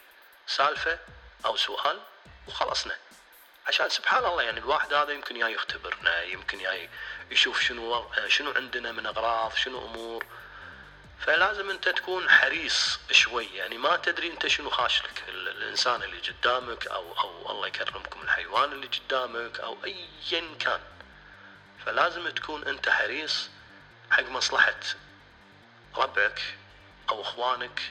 سالفة 0.47 0.99
أو 1.45 1.57
سؤال 1.57 1.99
وخلصنا. 2.47 2.95
عشان 3.67 3.89
سبحان 3.89 4.25
الله 4.25 4.43
يعني 4.43 4.59
الواحد 4.59 4.93
هذا 4.93 5.13
يمكن 5.13 5.35
يا 5.35 5.47
يختبرنا 5.47 6.23
يمكن 6.23 6.59
يا 6.59 6.89
يشوف 7.31 7.61
شنو 7.61 8.11
شنو 8.27 8.51
عندنا 8.51 8.91
من 8.91 9.05
أغراض 9.05 9.55
شنو 9.55 9.85
أمور. 9.85 10.25
فلازم 11.19 11.69
انت 11.69 11.89
تكون 11.89 12.29
حريص 12.29 12.99
شوي. 13.11 13.45
يعني 13.45 13.77
ما 13.77 13.95
تدري 13.95 14.27
انت 14.31 14.47
شنو 14.47 14.69
خاشلك. 14.69 15.23
ال- 15.27 15.47
الإنسان 15.47 16.03
اللي 16.03 16.19
قدامك 16.19 16.87
أو 16.87 17.19
أو 17.19 17.51
الله 17.51 17.67
يكرمكم 17.67 18.21
الحيوان 18.21 18.71
اللي 18.71 18.87
قدامك 18.87 19.59
أو 19.59 19.77
ايا 19.85 20.55
كان. 20.59 20.79
فلازم 21.85 22.29
تكون 22.29 22.67
أنت 22.67 22.89
حريص 22.89 23.49
حق 24.11 24.23
مصلحة 24.29 24.79
ربعك 25.95 26.41
أو 27.09 27.21
أخوانك 27.21 27.81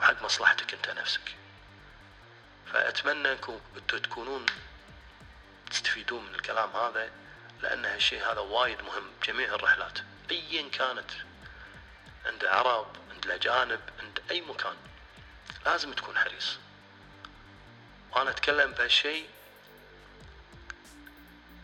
وحق 0.00 0.22
مصلحتك 0.22 0.74
أنت 0.74 0.90
نفسك. 0.90 1.34
فأتمنى 2.72 3.32
أنكم 3.32 3.60
تكونون 3.88 4.46
تستفيدون 5.70 6.24
من 6.26 6.34
الكلام 6.34 6.70
هذا 6.76 7.10
لأن 7.62 7.84
هالشيء 7.84 8.32
هذا 8.32 8.40
وايد 8.40 8.82
مهم 8.82 9.10
بجميع 9.20 9.54
الرحلات 9.54 9.98
ايا 10.30 10.68
كانت. 10.68 11.10
عند 12.26 12.44
عرب 12.44 12.86
عند 13.10 13.24
الأجانب 13.24 13.80
عند 14.00 14.20
أي 14.30 14.40
مكان. 14.40 14.76
لازم 15.66 15.92
تكون 15.92 16.18
حريص. 16.18 16.56
وأنا 18.12 18.30
أتكلم 18.30 18.72
بهالشيء 18.72 19.28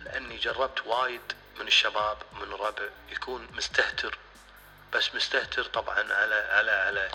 لأني 0.01 0.37
جربت 0.37 0.87
وايد 0.87 1.33
من 1.61 1.67
الشباب 1.67 2.19
من 2.33 2.43
الربع 2.43 2.89
يكون 3.09 3.49
مستهتر. 3.53 4.19
بس 4.93 5.15
مستهتر 5.15 5.65
طبعا 5.65 5.99
على 6.13 6.35
على 6.35 6.71
على 6.71 7.11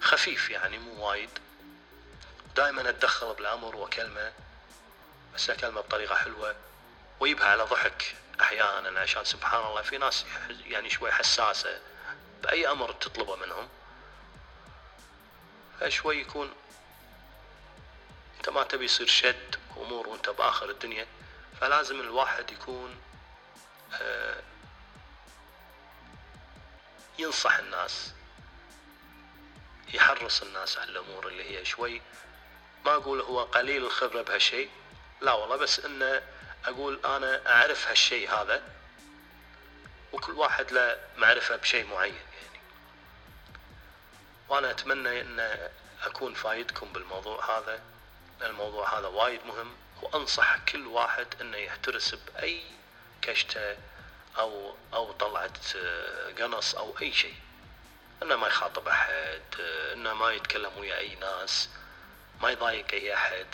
خفيف 0.00 0.50
يعني 0.50 0.78
مو 0.78 1.08
وايد. 1.08 1.30
دائما 2.56 2.88
أتدخل 2.88 3.34
بالأمر 3.34 3.76
وأكلمه 3.76 4.32
بس 5.34 5.50
أكلمه 5.50 5.80
بطريقة 5.80 6.14
حلوة 6.14 6.56
ويبها 7.20 7.46
على 7.46 7.62
ضحك 7.62 8.16
أحيانا 8.40 9.00
عشان 9.00 9.24
سبحان 9.24 9.66
الله 9.66 9.82
في 9.82 9.98
ناس 9.98 10.24
يعني 10.64 10.90
شوي 10.90 11.12
حساسة. 11.12 11.80
بأي 12.42 12.70
أمر 12.70 12.92
تطلبه 12.92 13.36
منهم. 13.36 13.68
فشوي 15.80 16.20
يكون 16.20 16.52
أنت 18.38 18.48
ما 18.48 18.62
تبي 18.62 18.84
يصير 18.84 19.06
شد 19.06 19.56
أمور 19.76 20.08
وأنت 20.08 20.28
بآخر 20.28 20.70
الدنيا 20.70 21.06
فلازم 21.60 22.00
الواحد 22.00 22.50
يكون 22.50 22.96
آه، 24.00 24.42
ينصح 27.18 27.56
الناس 27.56 28.12
يحرص 29.94 30.42
الناس 30.42 30.78
على 30.78 30.90
الأمور 30.90 31.28
اللي 31.28 31.58
هي 31.58 31.64
شوي. 31.64 32.02
ما 32.84 32.94
أقول 32.94 33.20
هو 33.20 33.44
قليل 33.44 33.84
الخبرة 33.84 34.22
بهالشيء 34.22 34.70
لا 35.20 35.32
والله 35.32 35.56
بس 35.56 35.80
انه 35.80 36.22
أقول 36.64 37.00
أنا 37.04 37.52
أعرف 37.52 37.88
هالشيء 37.88 38.30
هذا 38.30 38.62
وكل 40.12 40.32
واحد 40.32 40.72
له 40.72 40.98
معرفة 41.16 41.56
بشيء 41.56 41.86
معين. 41.86 42.27
وأنا 44.48 44.70
اتمنى 44.70 45.20
ان 45.20 45.68
اكون 46.02 46.34
فايدكم 46.34 46.92
بالموضوع 46.92 47.58
هذا 47.58 47.80
الموضوع 48.42 48.98
هذا 48.98 49.06
وايد 49.06 49.46
مهم 49.46 49.76
وانصح 50.02 50.56
كل 50.58 50.86
واحد 50.86 51.26
انه 51.40 51.56
يحترس 51.56 52.14
بأي 52.14 52.62
كشتة 53.22 53.76
أو 54.38 54.74
أو 54.94 55.12
طلعت 55.12 55.76
آه، 55.76 56.32
قنص 56.32 56.74
أو 56.74 56.94
اي 57.02 57.12
شيء. 57.12 57.34
انه 58.22 58.36
ما 58.36 58.46
يخاطب 58.46 58.88
أحد 58.88 59.42
آه، 59.60 59.92
انه 59.92 60.14
ما 60.14 60.32
يتكلم 60.32 60.78
ويا 60.78 60.98
أي 60.98 61.14
ناس 61.14 61.68
ما 62.40 62.50
يضايق 62.50 62.92
أي 62.92 63.14
أحد. 63.14 63.46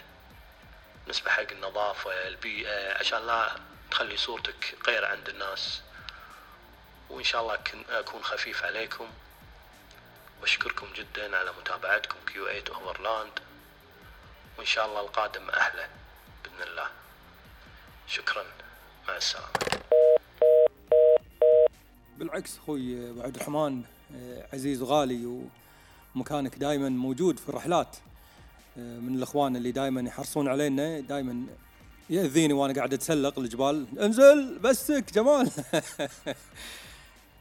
بالنسبة 1.02 1.30
حق 1.30 1.50
النظافة 1.52 2.28
البيئة 2.28 2.98
عشان 2.98 3.26
لا 3.26 3.56
تخلي 3.90 4.16
صورتك 4.16 4.74
غير 4.86 5.04
عند 5.04 5.28
الناس. 5.28 5.82
وإن 7.10 7.24
شاء 7.24 7.42
الله 7.42 7.58
أكون 7.88 8.24
خفيف 8.24 8.64
عليكم. 8.64 9.10
واشكركم 10.44 10.86
جدا 10.96 11.36
على 11.36 11.50
متابعتكم 11.60 12.16
Q8 12.26 12.44
Overland 12.46 13.32
وإن 14.58 14.66
شاء 14.66 14.86
الله 14.86 15.00
القادم 15.00 15.48
أحلى 15.50 15.88
بإذن 16.44 16.70
الله. 16.70 16.86
شكرا 18.06 18.44
مع 19.08 19.16
السلامة. 19.16 19.48
بالعكس 22.18 22.58
أخوي 22.58 23.10
ابو 23.10 23.22
عبد 23.22 23.34
الرحمن 23.34 23.82
عزيز 24.52 24.82
وغالي 24.82 25.48
ومكانك 26.14 26.56
دائما 26.56 26.88
موجود 26.88 27.38
في 27.38 27.48
الرحلات 27.48 27.96
من 28.76 29.14
الأخوان 29.14 29.56
اللي 29.56 29.72
دائما 29.72 30.00
يحرصون 30.00 30.48
علينا 30.48 31.00
دائما 31.00 31.46
يأذيني 32.10 32.52
وأنا 32.52 32.74
قاعد 32.74 32.94
أتسلق 32.94 33.38
الجبال. 33.38 33.86
انزل 34.00 34.58
بسك 34.58 35.12
جمال. 35.12 35.50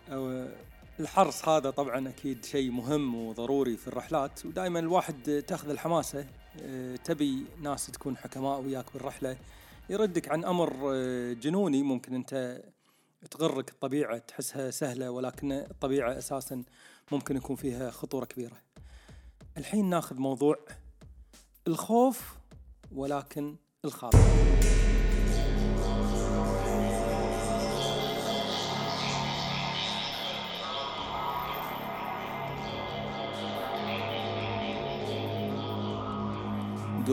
الحرص 1.00 1.50
هذا 1.50 1.70
طبعا 1.70 2.10
أكيد 2.10 2.46
شيء 2.46 2.72
مهم 2.72 3.16
وضروري 3.16 3.78
في 3.78 3.88
الرحلات. 3.88 4.46
ودائما 4.46 4.80
الواحد 4.80 5.44
تأخذ 5.48 5.70
الحماسة 5.70 6.26
آه، 6.62 6.96
تبي 6.96 7.46
ناس 7.62 7.88
تكون 7.88 8.18
حكماء 8.18 8.62
وياك 8.62 8.86
بالرحلة. 8.94 9.38
يردك 9.90 10.30
عن 10.30 10.46
أمر 10.46 10.74
آه، 10.94 11.34
جنوني. 11.34 11.84
ممكن 11.84 12.16
أنت 12.16 12.62
تغرك 13.32 13.70
الطبيعة 13.70 14.18
تحسها 14.18 14.72
سهلة 14.72 15.12
ولكن 15.12 15.52
الطبيعة 15.52 16.18
أساسا 16.18 16.64
ممكن 17.12 17.38
يكون 17.38 17.56
فيها 17.56 17.92
خطورة 17.92 18.26
كبيرة. 18.26 18.58
الحين 19.58 19.90
ناخذ 19.90 20.16
موضوع 20.16 20.58
الخوف 21.68 22.36
ولكن 22.92 23.56
الخاطر. 23.86 24.20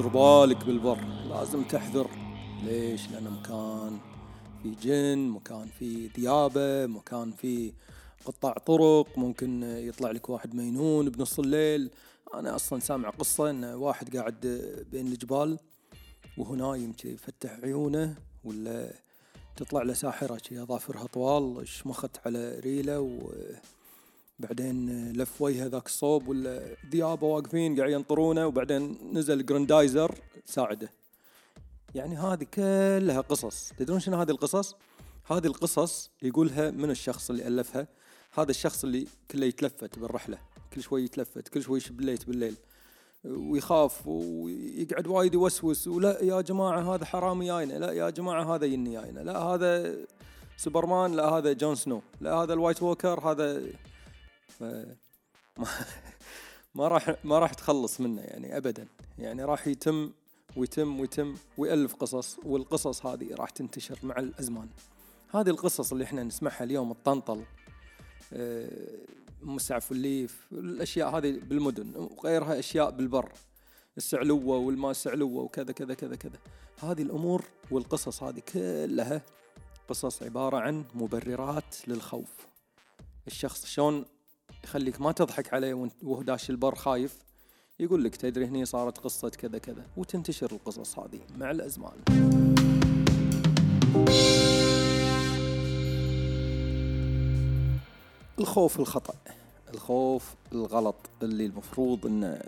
دير 0.00 0.08
بالك 0.08 0.64
بالبر 0.64 0.98
لازم 1.28 1.62
تحذر. 1.62 2.10
ليش؟ 2.64 3.10
لأن 3.10 3.24
مكان 3.24 3.98
في 4.62 4.74
جن 4.82 5.28
مكان 5.28 5.68
في 5.78 6.06
ذيابة 6.06 6.86
مكان 6.86 7.32
في 7.32 7.72
قطاع 8.24 8.52
طرق 8.52 9.18
ممكن 9.18 9.62
يطلع 9.62 10.10
لك 10.10 10.30
واحد 10.30 10.54
مينون 10.54 11.08
بنص 11.08 11.38
الليل. 11.38 11.90
أنا 12.34 12.56
أصلا 12.56 12.80
سامع 12.80 13.10
قصة 13.10 13.50
إن 13.50 13.64
واحد 13.64 14.16
قاعد 14.16 14.40
بين 14.92 15.06
الجبال 15.06 15.58
وهو 16.38 16.54
نايم 16.54 16.92
يفتح 17.04 17.50
عيونه 17.62 18.14
ولا 18.44 18.92
تطلع 19.56 19.82
له 19.82 19.92
ساحرة 19.92 20.36
كذي 20.36 20.62
أظافرها 20.62 21.06
طوال 21.06 21.68
شمخت 21.68 22.26
على 22.26 22.58
ريله 22.58 23.20
وبعدين 24.40 25.12
لف 25.12 25.42
وجهه 25.42 25.66
ذاك 25.66 25.86
الصوب 25.86 26.28
ولا 26.28 26.76
ذيابة 26.90 27.26
واقفين 27.26 27.76
قاعد 27.76 27.90
ينطرونه 27.90 28.46
وبعدين 28.46 28.98
نزل 29.12 29.46
Grendizer 29.46 30.14
ساعده. 30.44 30.90
يعني 31.94 32.16
هذه 32.16 32.44
كلها 32.54 33.20
قصص. 33.20 33.72
تدرون 33.78 34.00
شنو 34.00 34.16
هذه 34.16 34.30
القصص؟ 34.30 34.74
هذه 35.30 35.46
القصص 35.46 36.10
يقولها 36.22 36.70
من 36.70 36.90
الشخص 36.90 37.30
اللي 37.30 37.46
ألفها؟ 37.46 37.88
هذا 38.32 38.50
الشخص 38.50 38.84
اللي 38.84 39.06
كله 39.30 39.46
يتلفت 39.46 39.98
بالرحلة 39.98 40.38
كل 40.72 40.82
شوي 40.82 41.04
يتلفت 41.04 41.48
كل 41.48 41.62
شوي 41.62 41.78
يشب 41.78 42.00
ال 42.00 42.05
light 42.05 42.26
بالليل 42.26 42.56
ويخاف 43.24 44.06
ويقعد 44.06 45.06
وايد 45.06 45.34
يوسوس 45.34 45.88
ولا 45.88 46.22
يا 46.22 46.40
جماعة 46.40 46.94
هذا 46.94 47.04
حرامي 47.04 47.46
جاينا 47.46 47.74
لا 47.74 47.92
يا 47.92 48.10
جماعة 48.10 48.54
هذا 48.54 48.66
يني 48.66 48.92
جاينا 48.92 49.20
لا 49.20 49.38
هذا 49.38 49.96
سوبرمان 50.56 51.12
لا 51.12 51.28
هذا 51.28 51.52
Jon 51.52 51.74
Snow 51.74 52.02
لا 52.20 52.34
هذا 52.34 52.52
ال 52.52 52.57
White 52.57 52.82
Walker 52.82 53.20
هذا 53.20 53.62
ف... 54.50 54.62
ما, 55.58 55.68
ما 56.74 56.88
راح 56.88 57.14
ما 57.24 57.38
راح 57.38 57.54
تخلص 57.54 58.00
منه 58.00 58.22
يعني 58.22 58.56
ابدا. 58.56 58.86
يعني 59.18 59.44
راح 59.44 59.66
يتم 59.66 60.10
ويتم 60.56 61.00
ويتم 61.00 61.34
ويألف 61.58 61.94
قصص 61.94 62.38
والقصص 62.44 63.06
هذه 63.06 63.34
راح 63.34 63.50
تنتشر 63.50 63.98
مع 64.02 64.18
الأزمان. 64.18 64.68
هذه 65.34 65.50
القصص 65.50 65.92
اللي 65.92 66.04
إحنا 66.04 66.22
نسمعها 66.22 66.64
اليوم 66.64 66.90
الطنطل 66.90 67.44
آه، 68.32 68.68
مسعف 69.42 69.92
الليف 69.92 70.46
الأشياء 70.52 71.16
هذه 71.16 71.40
بالمدن 71.42 71.92
وغيرها 71.96 72.58
أشياء 72.58 72.90
بالبر 72.90 73.32
السعلوة 73.96 74.56
والماء 74.56 74.90
السعلوة 74.90 75.42
وكذا 75.42 75.72
كذا 75.72 75.94
كذا 75.94 76.16
كذا. 76.16 76.38
هذه 76.82 77.02
الأمور 77.02 77.44
والقصص 77.70 78.22
هذه 78.22 78.40
كلها 78.40 79.22
قصص 79.88 80.22
عبارة 80.22 80.56
عن 80.56 80.84
مبررات 80.94 81.88
للخوف. 81.88 82.46
الشخص 83.26 83.66
شلون 83.66 84.04
يخليك 84.64 85.00
ما 85.00 85.12
تضحك 85.12 85.54
عليه 85.54 85.90
وهو 86.02 86.22
داش 86.22 86.50
البر 86.50 86.74
خايف. 86.74 87.18
يقول 87.80 88.04
لك 88.04 88.16
تدري 88.16 88.46
هني 88.46 88.64
صارت 88.64 88.98
قصة 88.98 89.28
كذا 89.28 89.58
كذا. 89.58 89.86
وتنتشر 89.96 90.52
القصص 90.52 90.98
هذه 90.98 91.20
مع 91.38 91.50
الأزمان. 91.50 92.04
الخوف 98.38 98.80
الخطأ. 98.80 99.14
الخوف 99.74 100.34
الغلط 100.52 100.96
اللي 101.22 101.46
المفروض 101.46 102.06
إنه 102.06 102.40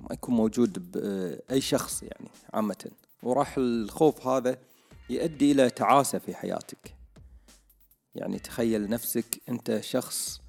ما 0.00 0.08
يكون 0.12 0.34
موجود 0.34 0.92
بأي 0.92 1.60
شخص 1.60 2.02
يعني 2.02 2.28
عامة. 2.52 2.90
وراح 3.22 3.54
الخوف 3.58 4.26
هذا 4.26 4.58
يؤدي 5.10 5.52
إلى 5.52 5.70
تعاسة 5.70 6.18
في 6.18 6.34
حياتك. 6.34 6.94
يعني 8.14 8.38
تخيل 8.38 8.90
نفسك 8.90 9.40
أنت 9.48 9.80
شخص 9.80 10.41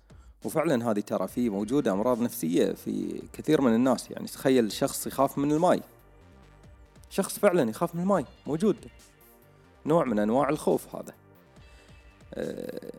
وفعلا 0.46 0.92
هذه 0.92 1.00
ترى 1.00 1.28
في 1.28 1.50
موجودة 1.50 1.92
أمراض 1.92 2.22
نفسية 2.22 2.72
في 2.72 3.22
كثير 3.34 3.62
من 3.62 3.76
الناس. 3.76 4.12
يعني 4.12 4.28
تخيل 4.28 4.72
شخص 4.72 5.08
يخاف 5.08 5.38
من 5.38 5.52
الماي. 5.52 5.82
شخص 7.10 7.40
فعلا 7.40 7.70
يخاف 7.70 7.96
من 7.96 8.02
الماي. 8.02 8.26
موجود. 8.48 8.78
نوع 9.86 10.06
من 10.06 10.20
أنواع 10.20 10.50
الخوف 10.50 10.96
هذا. 10.96 11.14
آه، 12.34 12.92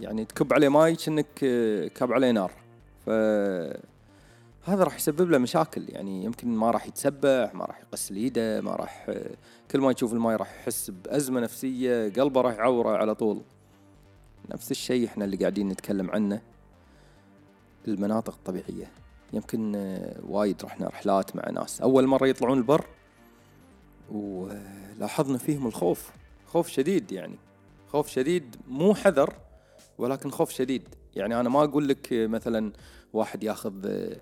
يعني 0.00 0.24
تكب 0.24 0.52
عليه 0.52 0.68
ماي 0.68 0.96
كأنك 0.96 1.44
آه، 1.44 1.88
كاب 1.88 2.12
عليه 2.12 2.30
نار. 2.30 2.52
ف 3.06 3.10
هذا 4.66 4.84
راح 4.84 4.96
يسبب 4.96 5.30
له 5.30 5.38
مشاكل. 5.38 5.84
يعني 5.88 6.24
يمكن 6.24 6.48
ما 6.48 6.70
راح 6.70 6.86
يتسبح 6.86 7.54
ما 7.54 7.64
راح 7.64 7.80
يغسل 7.80 8.16
ايده 8.16 8.60
ما 8.60 8.76
راح 8.76 9.06
آه، 9.08 9.30
كل 9.70 9.80
ما 9.80 9.90
يشوف 9.90 10.12
الماي 10.12 10.36
راح 10.36 10.54
يحس 10.60 10.90
بأزمة 10.90 11.40
نفسية 11.40 12.08
قلبه 12.08 12.40
راح 12.40 12.54
يعوره 12.54 12.96
على 12.96 13.14
طول. 13.14 13.42
نفس 14.50 14.70
الشيء 14.70 15.06
إحنا 15.06 15.24
اللي 15.24 15.36
قاعدين 15.36 15.68
نتكلم 15.68 16.10
عنه. 16.10 16.53
المناطق 17.88 18.34
الطبيعية. 18.34 18.90
يمكن 19.32 19.72
آه، 19.76 20.20
وايد 20.28 20.64
رحنا 20.64 20.88
رحلات 20.88 21.36
مع 21.36 21.50
ناس. 21.50 21.80
أول 21.80 22.06
مرة 22.06 22.26
يطلعون 22.26 22.58
البر 22.58 22.86
ولاحظنا 24.12 25.38
فيهم 25.38 25.66
الخوف. 25.66 26.10
خوف 26.46 26.68
شديد 26.68 27.12
يعني. 27.12 27.38
خوف 27.88 28.08
شديد 28.08 28.56
مو 28.68 28.94
حذر 28.94 29.34
ولكن 29.98 30.30
خوف 30.30 30.50
شديد. 30.50 30.88
يعني 31.16 31.40
أنا 31.40 31.48
ما 31.48 31.64
أقول 31.64 31.88
لك 31.88 32.12
آه، 32.12 32.26
مثلا 32.26 32.72
واحد 33.12 33.44
ياخذ 33.44 33.86
آه، 33.86 34.20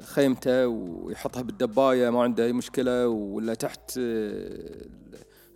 خيمته 0.00 0.66
ويحطها 0.68 1.42
بالدباية 1.42 2.10
ما 2.10 2.22
عنده 2.22 2.44
أي 2.44 2.52
مشكلة 2.52 3.08
ولا 3.08 3.54
تحت 3.54 3.98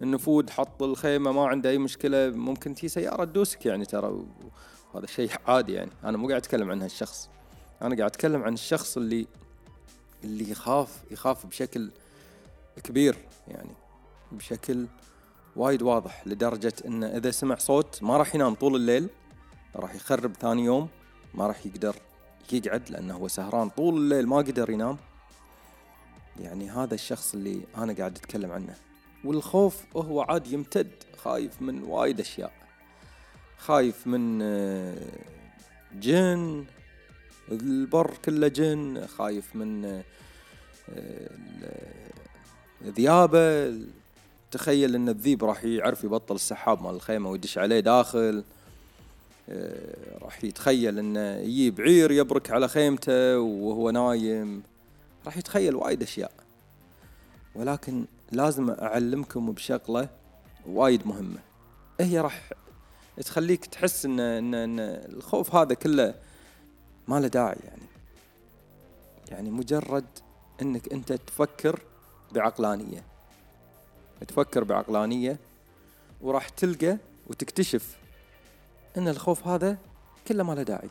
النفود 0.02 0.50
حط 0.50 0.82
الخيمة 0.82 1.32
ما 1.32 1.46
عنده 1.46 1.70
أي 1.70 1.78
مشكلة. 1.78 2.30
ممكن 2.30 2.74
تي 2.74 2.88
سيارة 2.88 3.24
تدوسك 3.24 3.66
يعني 3.66 3.84
ترى. 3.84 4.24
هذا 4.94 5.06
شيء 5.06 5.30
عادي 5.46 5.72
يعني. 5.72 5.90
أنا 6.04 6.18
مو 6.18 6.28
قاعد 6.28 6.40
أتكلم 6.40 6.70
عن 6.70 6.82
هالشخص. 6.82 7.28
أنا 7.82 7.96
قاعد 7.96 8.10
أتكلم 8.10 8.42
عن 8.42 8.54
الشخص 8.54 8.96
اللي 8.96 9.26
اللي 10.24 10.50
يخاف 10.50 11.02
يخاف 11.10 11.46
بشكل 11.46 11.90
كبير 12.84 13.16
يعني 13.48 13.74
بشكل 14.32 14.86
وايد 15.56 15.82
واضح 15.82 16.26
لدرجة 16.26 16.74
انه 16.86 17.06
إذا 17.06 17.30
سمع 17.30 17.54
صوت 17.54 18.02
ما 18.02 18.16
راح 18.16 18.34
ينام 18.34 18.54
طول 18.54 18.76
الليل 18.76 19.08
راح 19.76 19.94
يخرب 19.94 20.32
ثاني 20.32 20.64
يوم 20.64 20.88
ما 21.34 21.46
راح 21.46 21.66
يقدر 21.66 21.96
يقعد 22.52 22.90
لأنه 22.90 23.14
هو 23.14 23.28
سهران 23.28 23.68
طول 23.68 23.96
الليل 23.96 24.26
ما 24.26 24.36
قدر 24.36 24.70
ينام. 24.70 24.96
يعني 26.40 26.70
هذا 26.70 26.94
الشخص 26.94 27.34
اللي 27.34 27.60
أنا 27.76 27.92
قاعد 27.92 28.16
أتكلم 28.16 28.52
عنه. 28.52 28.74
والخوف 29.24 29.96
هو 29.96 30.20
عاد 30.20 30.46
يمتد 30.46 30.90
خايف 31.16 31.62
من 31.62 31.82
وايد 31.82 32.20
أشياء. 32.20 32.52
خايف 33.58 34.06
من 34.06 34.42
آه، 34.42 34.96
جن 35.94 36.64
البر 37.52 38.14
كله 38.24 38.48
جن 38.48 39.06
خايف 39.06 39.56
من 39.56 39.84
آه، 39.84 41.30
ذيابة 42.84 43.74
تخيل 44.50 44.94
إن 44.94 45.08
الذيب 45.08 45.44
راح 45.44 45.64
يعرف 45.64 46.04
يبطل 46.04 46.34
السحاب 46.34 46.82
مال 46.82 46.94
الخيمة 46.94 47.30
ويدش 47.30 47.58
عليه 47.58 47.80
داخل. 47.80 48.44
آه، 49.48 50.18
راح 50.22 50.44
يتخيل 50.44 50.98
إنه 50.98 51.36
يجيب 51.36 51.80
عير 51.80 52.10
يبرك 52.10 52.50
على 52.50 52.68
خيمته 52.68 53.38
وهو 53.38 53.90
نايم. 53.90 54.62
راح 55.26 55.36
يتخيل 55.36 55.74
وايد 55.74 56.02
أشياء. 56.02 56.32
ولكن 57.54 58.04
لازم 58.32 58.70
أعلمكم 58.70 59.52
بشغلة 59.52 60.08
وايد 60.66 61.06
مهمة. 61.06 61.38
هي 62.00 62.20
راح 62.20 62.50
تخليك 63.22 63.66
تحس 63.66 64.04
ان 64.04 64.20
ان, 64.20 64.54
إن 64.54 64.80
الخوف 64.80 65.54
هذا 65.54 65.74
كله 65.74 66.14
ما 67.08 67.20
له 67.20 67.28
داعي 67.28 67.56
يعني. 67.64 67.86
يعني 69.30 69.50
مجرد 69.50 70.04
إنك 70.62 70.92
أنت 70.92 71.12
تفكر 71.12 71.80
بعقلانية. 72.32 73.04
تفكر 74.28 74.64
بعقلانية 74.64 75.38
وراح 76.20 76.48
تلقى 76.48 76.98
وتكتشف 77.26 77.96
إن 78.96 79.08
الخوف 79.08 79.46
هذا 79.46 79.78
كله 80.28 80.42
ما 80.42 80.52
له 80.52 80.62
داعي. 80.62 80.90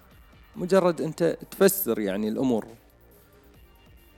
مجرد 0.56 1.02
أنت 1.02 1.38
تفسر 1.52 2.00
يعني 2.00 2.28
الأمور 2.28 2.68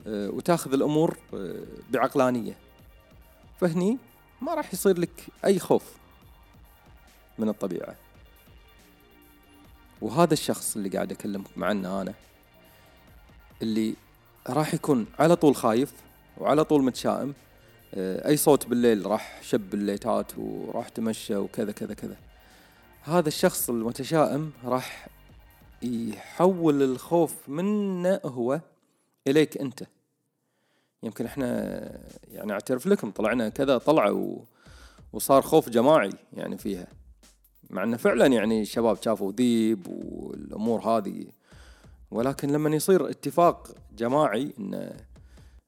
آه، 0.08 0.30
وتاخذ 0.30 0.74
الأمور 0.74 1.18
آه، 1.34 1.64
بعقلانية. 1.90 2.58
فهني 3.62 3.98
ما 4.42 4.54
راح 4.54 4.74
يصير 4.74 5.00
لك 5.00 5.26
أي 5.46 5.60
خوف. 5.60 5.84
من 7.40 7.50
الطبيعة. 7.50 7.96
وهذا 10.02 10.34
الشخص 10.34 10.76
اللي 10.76 10.90
قاعد 10.90 11.12
اكلمك 11.12 11.48
عنه 11.58 12.02
أنا 12.02 12.14
اللي 13.62 13.96
راح 14.50 14.74
يكون 14.74 15.06
على 15.20 15.36
طول 15.36 15.56
خايف 15.56 15.94
وعلى 16.38 16.64
طول 16.64 16.84
متشائم 16.84 17.34
آه، 17.94 18.28
أي 18.28 18.38
صوت 18.38 18.68
بالليل 18.68 19.06
راح 19.06 19.42
شب 19.44 19.74
الليتات 19.74 20.38
وراح 20.38 20.90
تمشى 20.90 21.36
وكذا 21.36 21.72
كذا 21.72 21.94
كذا. 21.94 22.18
هذا 23.02 23.28
الشخص 23.28 23.70
المتشائم 23.70 24.52
راح 24.66 25.08
يحول 25.82 26.84
الخوف 26.84 27.50
منه 27.50 28.20
هو 28.26 28.62
إليك 29.28 29.58
أنت. 29.58 29.84
يمكن 31.04 31.26
إحنا 31.26 31.48
يعني 32.32 32.52
أعترف 32.52 32.88
لكم 32.88 33.12
طلعنا 33.12 33.50
كذا 33.50 33.78
طلعة. 33.78 34.44
وصار 35.14 35.42
خوف 35.42 35.70
جماعي 35.70 36.12
يعني 36.34 36.58
فيها. 36.58 36.88
مع 37.70 37.84
إنه 37.84 37.98
فعلا 37.98 38.26
يعني 38.26 38.62
الشباب 38.62 38.98
شافوا 39.04 39.32
ذيب 39.32 39.88
والأمور 39.88 40.82
هذه. 40.82 41.26
ولكن 42.12 42.52
لما 42.52 42.76
يصير 42.76 43.10
اتفاق 43.10 43.76
جماعي 43.98 44.54
انه 44.60 44.92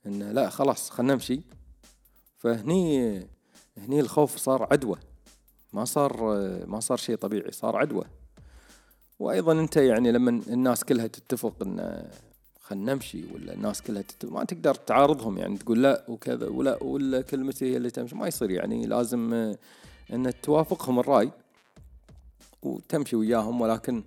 انه 0.05 0.31
لا 0.31 0.49
خلاص 0.49 0.89
خلينا 0.89 1.13
نمشي 1.13 1.41
فهني 2.37 3.17
هني 3.77 3.99
الخوف 3.99 4.37
صار 4.37 4.67
عدوى. 4.71 4.95
ما 5.73 5.85
صار 5.85 6.23
ما 6.67 6.79
صار 6.79 6.97
شيء 6.97 7.15
طبيعي 7.15 7.51
صار 7.51 7.75
عدوى. 7.75 8.03
وأيضا 9.19 9.51
أنت 9.51 9.77
يعني 9.77 10.11
لما 10.11 10.41
الناس 10.47 10.83
كلها 10.83 11.07
تتفق 11.07 11.53
إن 11.61 12.09
خلينا 12.59 12.93
نمشي 12.93 13.23
ولا 13.33 13.53
الناس 13.53 13.81
كلها 13.81 14.01
تتفق 14.01 14.31
ما 14.31 14.43
تقدر 14.43 14.75
تعارضهم 14.75 15.37
يعني 15.37 15.57
تقول 15.57 15.83
لا 15.83 16.05
وكذا 16.07 16.47
ولا 16.47 16.83
ولا 16.83 17.21
كلمتي 17.21 17.71
هي 17.71 17.77
اللي 17.77 17.89
تمشي. 17.89 18.15
ما 18.15 18.27
يصير 18.27 18.51
يعني 18.51 18.85
لازم 18.85 19.53
إن 20.13 20.33
توافقهم 20.41 20.99
الرأي. 20.99 21.31
وتمشي 22.61 23.15
وياهم 23.15 23.61
ولكن 23.61 24.03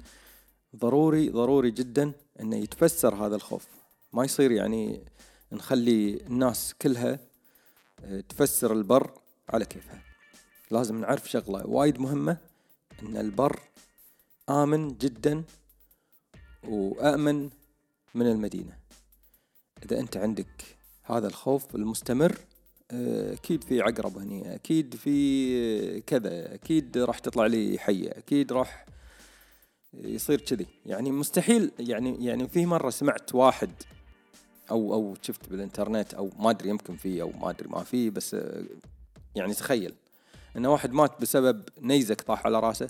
ضروري 0.77 1.29
ضروري 1.29 1.71
جدا 1.71 2.13
إنه 2.41 2.57
يتفسر 2.57 3.15
هذا 3.15 3.37
الخوف. 3.37 3.67
ما 4.13 4.25
يصير 4.25 4.51
يعني 4.51 5.05
نخلي 5.53 6.21
الناس 6.27 6.75
كلها 6.83 7.19
آه، 8.05 8.21
تفسر 8.21 8.73
البر 8.73 9.11
على 9.49 9.65
كيفها. 9.65 10.03
لازم 10.71 11.01
نعرف 11.01 11.31
شغلة 11.31 11.67
وايد 11.67 12.01
مهمة 12.01 12.37
إن 13.03 13.17
البر 13.17 13.61
آمن 14.49 14.89
جدا 14.89 15.45
وأأمن 16.69 17.51
من 18.15 18.27
المدينة. 18.27 18.79
إذا 19.85 20.01
أنت 20.01 20.17
عندك 20.17 20.77
هذا 21.03 21.27
الخوف 21.27 21.75
المستمر 21.75 22.39
أكيد 22.93 23.65
في 23.65 23.81
عقرب 23.81 24.19
هني 24.19 24.55
أكيد 24.55 24.95
في 24.95 26.01
كذا 26.01 26.55
أكيد 26.55 26.99
راح 26.99 27.19
تطلع 27.19 27.47
لي 27.47 27.79
حية 27.79 28.11
أكيد 28.11 28.53
راح 28.53 28.87
يصير 29.95 30.41
كذي. 30.41 30.67
يعني 30.87 31.11
مستحيل 31.11 31.71
يعني 31.79 32.27
يعني 32.27 32.49
في 32.49 32.67
مرة 32.67 32.91
سمعت 32.91 33.35
واحد 33.35 33.71
أو 34.71 34.95
أو 34.95 35.15
شفت 35.23 35.49
بالإنترنت 35.49 36.15
أو 36.15 36.31
ما 36.39 36.51
أدري 36.51 36.69
يمكن 36.69 36.97
في 36.97 37.23
أو 37.23 37.33
ما 37.41 37.51
أدري 37.51 37.69
ما 37.69 37.83
في 37.85 38.11
بس 38.11 38.37
يعني 39.37 39.55
تخيل 39.55 39.95
إن 40.57 40.67
واحد 40.67 40.93
مات 40.93 41.21
بسبب 41.21 41.63
نيزك 41.81 42.21
طاح 42.21 42.47
على 42.47 42.61
رأسه. 42.61 42.89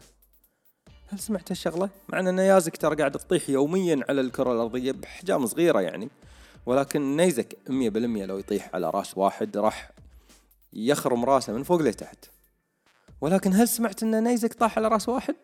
هل 1.09 1.19
سمعت 1.19 1.53
هالشغلة؟ 1.53 1.89
مع 2.09 2.21
إن 2.21 2.29
النيازك 2.29 2.77
ترى 2.77 2.97
قاعد 2.97 3.13
تطيح 3.13 3.51
يوميا 3.51 4.01
على 4.09 4.21
الكرة 4.21 4.53
الأرضية 4.53 4.93
باحجام 4.93 5.47
صغيرة 5.47 5.81
يعني. 5.81 6.09
ولكن 6.67 7.17
نيزك 7.17 7.59
100% 7.69 7.71
لو 7.71 8.39
يطيح 8.39 8.71
على 8.75 8.91
راس 8.91 9.19
واحد 9.19 9.57
راح 9.57 9.91
يخرم 10.73 11.25
راسه 11.25 11.53
من 11.53 11.63
فوق 11.63 11.83
لتحت. 11.83 12.25
ولكن 13.21 13.53
هل 13.53 13.69
سمعت 13.69 14.03
إن 14.03 14.25
نيزك 14.25 14.55
طاح 14.55 14.79
على 14.79 14.89
راس 14.89 15.09
واحد؟ 15.09 15.37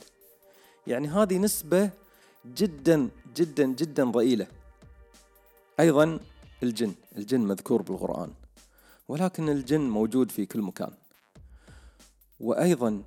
يعني 0.87 1.09
هذه 1.09 1.39
نسبة 1.39 1.91
جدا 2.47 3.09
جدا 3.37 3.67
جدا 3.67 4.05
ضئيلة 4.05 4.47
أيضا 5.81 6.21
الجن 6.63 6.95
الجن 7.17 7.41
مذكور 7.41 7.83
بالقرآن. 7.83 8.31
ولكن 9.09 9.49
الجن 9.49 9.81
موجود 9.81 10.31
في 10.31 10.47
كل 10.47 10.63
مكان. 10.63 10.91
وأيضا 12.41 13.03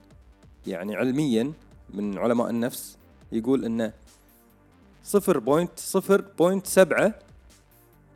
يعني 0.67 0.95
علميا 0.95 1.53
من 1.89 2.17
علماء 2.17 2.49
النفس 2.49 2.97
يقول 3.31 3.65
أنه 3.65 3.93
صفر 5.03 5.39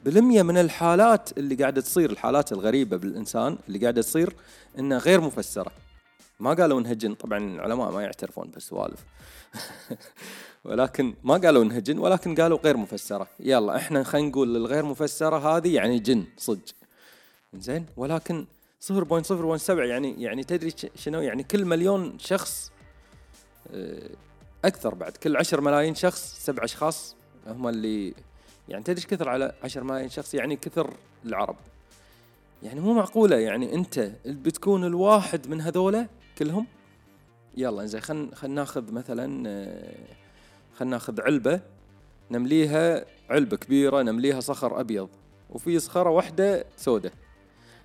بالمية 0.06 0.44
من 0.44 0.58
الحالات 0.58 1.38
اللي 1.38 1.56
قاعدة 1.56 1.82
تصير 1.82 2.10
الحالات 2.10 2.52
الغريبة 2.52 2.98
بالإنسان 2.98 3.58
اللي 3.68 3.80
قاعدة 3.80 4.02
تصير 4.02 4.36
إنها 4.80 4.98
غير 4.98 5.22
مفسرة. 5.22 5.72
ما 6.40 6.54
قالوا 6.54 6.80
إنها 6.80 6.94
جن. 6.94 7.14
طبعا 7.14 7.38
العلماء 7.38 7.92
ما 7.92 8.04
يعترفون 8.04 8.48
بالسوالف 8.48 9.06
ولكن 10.66 11.14
ما 11.24 11.38
قالوا 11.38 11.64
إنها 11.64 11.80
جن 11.80 11.98
ولكن 12.00 12.36
قالوا 12.36 12.58
غير 12.58 12.78
مفسرة. 12.78 13.28
يلا 13.40 13.76
إحنا 13.76 14.04
خلينا 14.04 14.28
نقول 14.28 14.56
الغير 14.56 14.86
مفسرة 14.86 15.58
هذه 15.58 15.76
يعني 15.76 16.00
جن 16.00 16.24
صدق. 16.38 16.76
زين 17.54 17.86
ولكن 17.98 18.46
0.017 18.92 19.70
يعني 19.70 20.24
يعني 20.24 20.44
تدري 20.44 20.74
شنو؟ 20.96 21.22
يعني 21.22 21.44
كل 21.44 21.66
مليون 21.66 22.20
شخص 22.20 22.72
آه، 23.74 24.10
أكثر 24.66 24.96
بعد. 24.96 25.18
كل 25.18 25.38
10 25.38 25.62
ملايين 25.62 25.96
شخص 25.96 26.46
سبع 26.46 26.64
أشخاص 26.64 27.16
هم 27.48 27.68
اللي 27.68 28.14
يعني 28.70 28.84
تدري 28.84 29.06
كثر 29.06 29.30
على 29.30 29.54
10 29.64 29.84
ملايين 29.84 30.10
شخص؟ 30.10 30.34
يعني 30.34 30.56
كثر 30.56 30.94
العرب. 31.26 31.56
يعني 32.64 32.80
مو 32.80 32.94
معقولة 32.94 33.36
يعني 33.36 33.76
أنت 33.76 34.12
بتكون 34.26 34.86
الواحد 34.86 35.48
من 35.48 35.62
هذولا 35.62 36.08
كلهم؟ 36.38 36.68
يلا 37.58 37.82
إنزين 37.82 38.02
خلينا 38.02 38.36
خلينا 38.36 38.56
ناخذ 38.56 38.94
مثلا 38.94 39.50
آه، 39.50 39.96
خلينا 40.78 40.96
ناخذ 40.96 41.22
علبة 41.22 41.62
نمليها 42.32 43.06
علبة 43.30 43.58
كبيرة 43.58 44.02
نمليها 44.02 44.40
صخر 44.40 44.80
أبيض 44.80 45.10
وفي 45.50 45.80
صخرة 45.80 46.10
واحدة 46.10 46.66
سوداء 46.78 47.14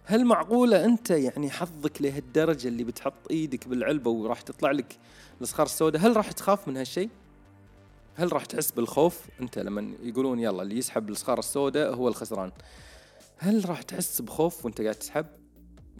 هل 0.05 0.25
معقولة 0.25 0.85
أنت 0.85 1.11
يعني 1.11 1.51
حظك 1.51 2.03
لهالدرجة 2.03 2.69
اللي 2.69 2.85
بتحط 2.85 3.31
إيدك 3.31 3.69
بالعلبة 3.69 4.11
وراح 4.11 4.41
تطلع 4.41 4.71
لك 4.71 4.97
الصخر 5.41 5.63
السوداء؟ 5.63 6.03
هل 6.03 6.17
راح 6.17 6.33
تخاف 6.33 6.69
من 6.69 6.77
هالشيء؟ 6.77 7.09
هل 8.15 8.33
راح 8.33 8.45
تحس 8.45 8.71
بالخوف؟ 8.71 9.27
انت 9.41 9.59
لما 9.59 9.95
يقولون 10.03 10.39
يلا 10.39 10.63
اللي 10.63 10.79
يسحب 10.79 11.09
الصخر 11.09 11.39
السوداء 11.39 11.95
هو 11.95 12.09
الخسران. 12.09 12.53
هل 13.39 13.69
راح 13.69 13.83
تحس 13.83 14.23
بخوف 14.23 14.65
وانت 14.65 14.81
قاعد 14.81 14.95
تسحب؟ 14.95 15.27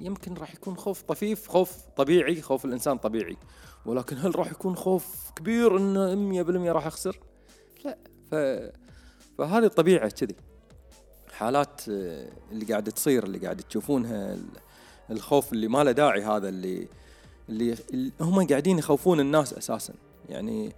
يمكن 0.01 0.35
راح 0.35 0.55
يكون 0.55 0.77
خوف 0.77 1.03
طفيف 1.03 1.49
خوف 1.49 1.77
طبيعي 1.97 2.43
خوف 2.43 2.65
الإنسان 2.65 2.99
طبيعي. 2.99 3.37
ولكن 3.87 4.17
هل 4.17 4.39
راح 4.39 4.51
يكون 4.51 4.77
خوف 4.77 5.31
كبير 5.37 5.77
انه 5.77 6.43
100% 6.43 6.73
راح 6.73 6.87
أخسر؟ 6.87 7.21
لا 7.85 7.99
ف 8.31 8.35
فهذه 9.39 9.65
الطبيعة 9.65 10.09
كذي. 10.09 10.37
حالات 11.33 11.81
آه، 11.89 12.29
اللي 12.53 12.65
قاعدة 12.65 12.91
تصير 12.91 13.25
اللي 13.25 13.39
قاعدة 13.39 13.63
تشوفونها 13.63 14.39
الخوف 15.11 15.53
اللي 15.53 15.69
ما 15.69 15.85
له 15.85 15.93
داعي 15.93 16.23
هذا 16.23 16.49
اللي 16.49 16.89
اللي 17.49 17.77
هم 18.21 18.47
قاعدين 18.47 18.79
يخوفون 18.79 19.21
الناس 19.21 19.55
أساسا. 19.55 19.95
يعني 20.29 20.73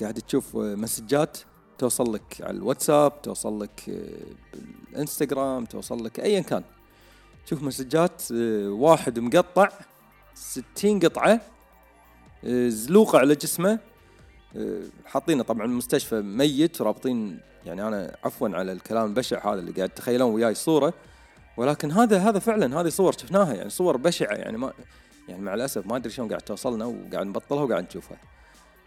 قاعد 0.00 0.14
تشوف 0.14 0.56
مسجات 0.56 1.38
توصل 1.78 2.14
لك 2.14 2.36
على 2.40 2.56
الواتساب 2.56 3.22
توصل 3.22 3.62
لك 3.62 3.88
آه، 3.88 4.58
بالإنستغرام 4.90 5.64
توصل 5.64 6.04
لك 6.04 6.20
ايا 6.20 6.40
كان. 6.40 6.62
شوف 7.46 7.62
مسجات 7.62 8.22
آه، 8.32 8.68
واحد 8.68 9.18
مقطع 9.18 9.68
ستين 10.34 11.00
قطعة 11.00 11.40
آه، 12.44 12.68
زلوقة 12.68 13.18
على 13.18 13.34
جسمه 13.34 13.78
آه، 14.56 14.82
حاطينه 15.06 15.42
طبعا 15.42 15.64
المستشفى 15.64 16.20
ميت 16.20 16.80
ورابطين 16.80 17.40
يعني 17.66 17.88
أنا 17.88 18.16
عفوا 18.24 18.48
على 18.48 18.72
الكلام 18.72 19.06
البشع 19.06 19.52
هذا 19.52 19.60
اللي 19.60 19.72
قاعد 19.72 19.88
تخيلون 19.88 20.34
وياي 20.34 20.52
الصورة 20.52 20.94
ولكن 21.56 21.90
هذا 21.90 22.18
هذا 22.18 22.38
فعلا 22.38 22.80
هذه 22.80 22.88
صور 22.88 23.12
شفناها 23.12 23.54
يعني 23.54 23.70
صور 23.70 23.96
بشعة 23.96 24.34
يعني 24.34 24.58
ما 24.58 24.72
يعني 25.28 25.42
مع 25.42 25.54
الأسف 25.54 25.86
ما 25.86 25.96
أدري 25.96 26.10
شلون 26.10 26.28
قاعد 26.28 26.40
توصلنا 26.40 26.84
وقاعد 26.84 27.26
نبطلها 27.26 27.62
وقاعد 27.62 27.84
نشوفها. 27.84 28.18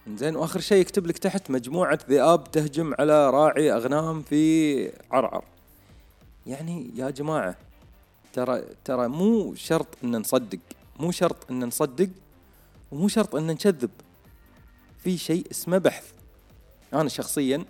زين 0.07 0.35
وآخر 0.35 0.59
شيء 0.59 0.81
يكتب 0.81 1.07
لك 1.07 1.17
تحت 1.17 1.51
مجموعة 1.51 1.99
ذئاب 2.09 2.51
تهجم 2.51 2.93
على 2.99 3.29
راعي 3.29 3.73
أغنام 3.73 4.21
في 4.21 4.91
عرعر. 5.11 5.43
يعني 6.47 6.91
يا 6.95 7.09
جماعة 7.09 7.55
ترى 8.33 8.63
ترى 8.85 9.07
مو 9.07 9.55
شرط 9.55 9.87
إن 10.03 10.15
نصدق 10.17 10.59
مو 10.99 11.11
شرط 11.11 11.51
إن 11.51 11.65
نصدق 11.65 12.09
ومو 12.91 13.07
شرط 13.07 13.35
إن 13.35 13.47
نكذب. 13.47 13.89
في 15.03 15.17
شيء 15.17 15.47
اسمه 15.51 15.77
بحث. 15.77 16.11
أنا 16.93 17.09
شخصيا 17.09 17.65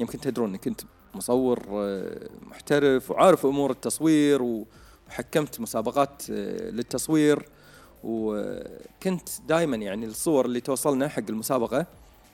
يمكن 0.00 0.20
تدرون 0.20 0.48
اني 0.48 0.58
كنت 0.58 0.80
مصور 1.14 1.62
آه، 1.70 2.28
محترف 2.42 3.10
وعارف 3.10 3.46
أمور 3.46 3.70
التصوير 3.70 4.42
وحكمت 4.42 5.60
مسابقات 5.60 6.22
آه، 6.30 6.70
للتصوير. 6.70 7.48
وكنت 8.04 9.28
دائما 9.48 9.76
يعني 9.76 10.06
الصور 10.06 10.46
اللي 10.46 10.60
توصلنا 10.60 11.08
حق 11.08 11.22
المسابقة 11.28 11.86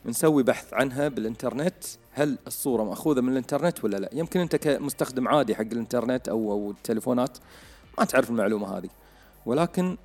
نسوي 0.06 0.42
بحث 0.42 0.74
عنها 0.74 1.09
بالإنترنت 1.09 1.85
هل 2.12 2.38
الصورة 2.46 2.85
مأخوذة 2.85 3.20
من 3.20 3.33
الإنترنت 3.33 3.85
ولا 3.85 3.96
لا؟ 3.96 4.11
يمكن 4.12 4.40
أنت 4.40 4.56
كمستخدم 4.56 5.28
عادي 5.28 5.54
حق 5.54 5.61
الإنترنت 5.61 6.28
أو 6.28 6.52
أو 6.52 6.70
التليفونات 6.70 7.38
ما 7.98 8.04
تعرف 8.04 8.30
المعلومة 8.30 8.78
هذه. 8.78 8.88
ولكن 9.46 9.96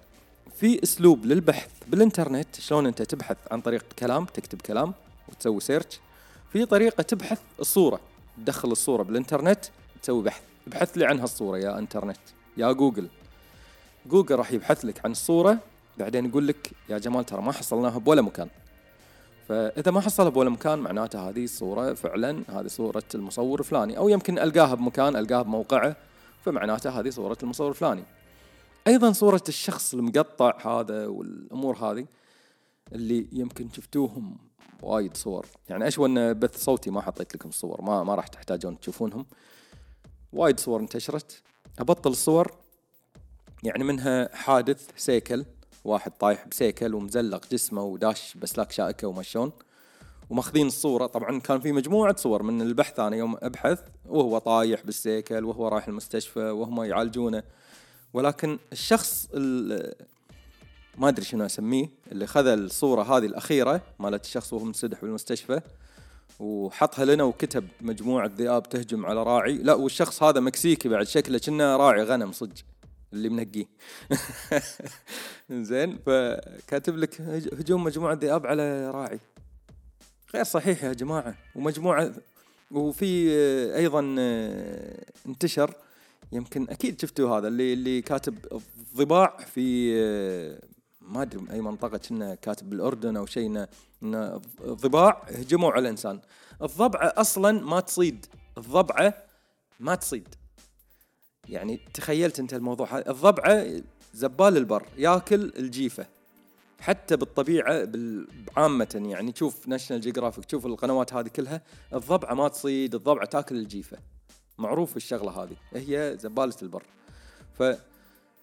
في 0.55 0.83
أسلوب 0.83 1.25
للبحث 1.25 1.69
بالإنترنت 1.87 2.55
شلون 2.55 2.85
أنت 2.85 3.01
تبحث 3.01 3.37
عن 3.51 3.61
طريق 3.61 3.85
كلام 3.99 4.25
تكتب 4.25 4.61
كلام 4.61 4.93
وتسوي 5.29 5.59
سيرش 5.59 5.99
في 6.51 6.65
طريقة 6.65 7.01
تبحث 7.01 7.41
الصورة 7.59 7.99
تدخل 8.37 8.71
الصورة 8.71 9.03
بالإنترنت 9.03 9.65
تسوي 10.03 10.23
بحث. 10.23 10.41
ابحث 10.67 10.97
لي 10.97 11.05
عنها 11.05 11.23
الصورة 11.23 11.57
يا 11.57 11.79
إنترنت 11.79 12.17
يا 12.57 12.71
جوجل. 12.71 13.07
جوجل 14.05 14.35
راح 14.35 14.51
يبحث 14.51 14.85
لك 14.85 15.05
عن 15.05 15.11
الصورة 15.11 15.59
بعدين 15.97 16.25
يقول 16.25 16.47
لك 16.47 16.71
يا 16.89 16.97
جمال 16.97 17.25
ترى 17.25 17.41
ما 17.41 17.51
حصلناها 17.51 17.97
بولا 17.97 18.21
مكان. 18.21 18.49
فإذا 19.47 19.91
ما 19.91 20.01
حصلها 20.01 20.29
بولا 20.29 20.49
مكان 20.49 20.79
معناته 20.79 21.29
هذه 21.29 21.43
الصورة 21.43 21.93
فعلا 21.93 22.43
هذه 22.49 22.67
صورة 22.67 23.03
المصور 23.15 23.59
الفلاني. 23.59 23.97
أو 23.97 24.09
يمكن 24.09 24.39
ألقاها 24.39 24.75
بمكان 24.75 25.15
ألقاها 25.15 25.41
بموقعه 25.41 25.95
فمعناته 26.41 26.99
هذه 26.99 27.09
صورة 27.09 27.37
المصور 27.43 27.69
الفلاني. 27.69 28.03
أيضا 28.87 29.11
صورة 29.11 29.43
الشخص 29.47 29.93
المقطع 29.93 30.79
هذا 30.79 31.07
والأمور 31.07 31.77
هذه 31.77 32.05
اللي 32.93 33.27
يمكن 33.31 33.69
شفتوهم 33.69 34.37
وايد 34.83 35.17
صور. 35.17 35.45
يعني 35.69 35.87
اشوى 35.87 36.09
إن 36.09 36.33
بث 36.33 36.63
صوتي 36.63 36.89
ما 36.89 37.01
حطيت 37.01 37.35
لكم 37.35 37.49
الصور 37.49 37.81
ما 37.81 38.03
ما 38.03 38.15
راح 38.15 38.27
تحتاجون 38.27 38.79
تشوفونهم. 38.79 39.25
وايد 40.33 40.59
صور 40.59 40.79
انتشرت. 40.79 41.41
أبطل 41.79 42.11
الصور 42.11 42.51
يعني 43.65 43.83
منها 43.83 44.35
حادث 44.35 44.89
سيكل 44.97 45.45
واحد 45.83 46.11
طايح 46.11 46.47
بسيكل 46.47 46.95
ومزلق 46.95 47.45
جسمه 47.51 47.83
وداش 47.83 48.37
بسلاك 48.37 48.71
شائكة 48.71 49.07
ومشون 49.07 49.51
وماخذين 50.29 50.67
الصورة 50.67 51.05
طبعا 51.05 51.39
كان 51.39 51.59
في 51.59 51.71
مجموعة 51.71 52.15
صور 52.15 52.43
من 52.43 52.61
البحث 52.61 52.99
أنا 52.99 53.15
يوم 53.15 53.37
أبحث 53.41 53.79
وهو 54.05 54.37
طايح 54.37 54.85
بالسيكل 54.85 55.43
وهو 55.45 55.67
رايح 55.67 55.87
المستشفى 55.87 56.39
وهم 56.39 56.83
يعالجونه. 56.83 57.43
ولكن 58.13 58.59
الشخص 58.71 59.27
ما 60.97 61.09
أدري 61.09 61.25
شنو 61.25 61.45
أسميه 61.45 61.89
اللي 62.11 62.27
خذ 62.27 62.47
الصورة 62.47 63.17
هذه 63.17 63.25
الأخيرة 63.25 63.81
مالت 63.99 64.25
الشخص 64.25 64.53
وهو 64.53 64.65
منسدح 64.65 65.01
بالمستشفى 65.01 65.61
وحطها 66.39 67.05
لنا 67.05 67.23
وكتب 67.23 67.67
مجموعة 67.81 68.31
ذئاب 68.37 68.69
تهجم 68.69 69.05
على 69.05 69.23
راعي. 69.23 69.53
لا 69.53 69.73
والشخص 69.73 70.23
هذا 70.23 70.39
مكسيكي 70.39 70.89
بعد 70.89 71.07
شكله 71.07 71.37
كأنه 71.37 71.75
راعي 71.75 72.03
غنم 72.03 72.31
صدق. 72.31 72.55
اللي 73.15 73.29
منقيه. 73.29 73.65
زين 75.69 75.97
فكاتب 75.97 76.97
لك 76.97 77.21
هجوم 77.53 77.83
مجموعة 77.83 78.13
ذئاب 78.13 78.47
على 78.47 78.91
راعي. 78.91 79.19
غير 80.33 80.43
صحيح 80.43 80.83
يا 80.83 80.93
جماعة. 80.93 81.35
ومجموعة 81.55 82.13
وفي 82.71 83.29
أيضا 83.75 84.15
انتشر. 85.27 85.73
يمكن 86.31 86.69
أكيد 86.69 87.01
شفتوا 87.01 87.37
هذا 87.37 87.47
اللي 87.47 87.73
اللي 87.73 88.01
كاتب 88.01 88.61
ضباع 88.95 89.37
في 89.37 89.93
ما 91.01 91.21
أدري 91.21 91.51
أي 91.51 91.61
منطقة 91.61 91.97
كنا 91.97 92.35
كاتب 92.35 92.69
بالأردن 92.69 93.17
أو 93.17 93.25
شيء 93.25 93.67
إن 94.03 94.41
ضباع 94.65 95.25
هجموا 95.27 95.71
على 95.71 95.81
الإنسان. 95.81 96.19
الضبعه 96.61 97.13
أصلا 97.17 97.65
ما 97.65 97.79
تصيد. 97.79 98.25
الضبعه 98.57 99.13
ما 99.79 99.95
تصيد. 99.95 100.35
يعني 101.49 101.79
تخيلت 101.93 102.39
انت 102.39 102.53
الموضوع. 102.53 102.97
هذا 102.97 103.11
الضبعة 103.11 103.65
زبال 104.13 104.57
البر 104.57 104.85
ياكل 104.97 105.53
الجيفة. 105.57 106.05
حتى 106.79 107.17
بالطبيعة 107.17 107.87
عامة 108.57 109.01
يعني 109.05 109.31
تشوف 109.31 109.67
National 109.67 110.01
Geographic 110.01 110.45
تشوف 110.45 110.65
القنوات 110.65 111.13
هذه 111.13 111.27
كلها 111.27 111.61
الضبعة 111.93 112.33
ما 112.33 112.47
تصيد 112.47 112.95
الضبعة 112.95 113.25
تاكل 113.25 113.55
الجيفة. 113.55 113.97
معروف 114.57 114.97
الشغلة 114.97 115.43
هذه 115.43 115.55
هي 115.73 116.17
زبالة 116.19 116.55
البر. 116.61 116.83
ف 117.53 117.63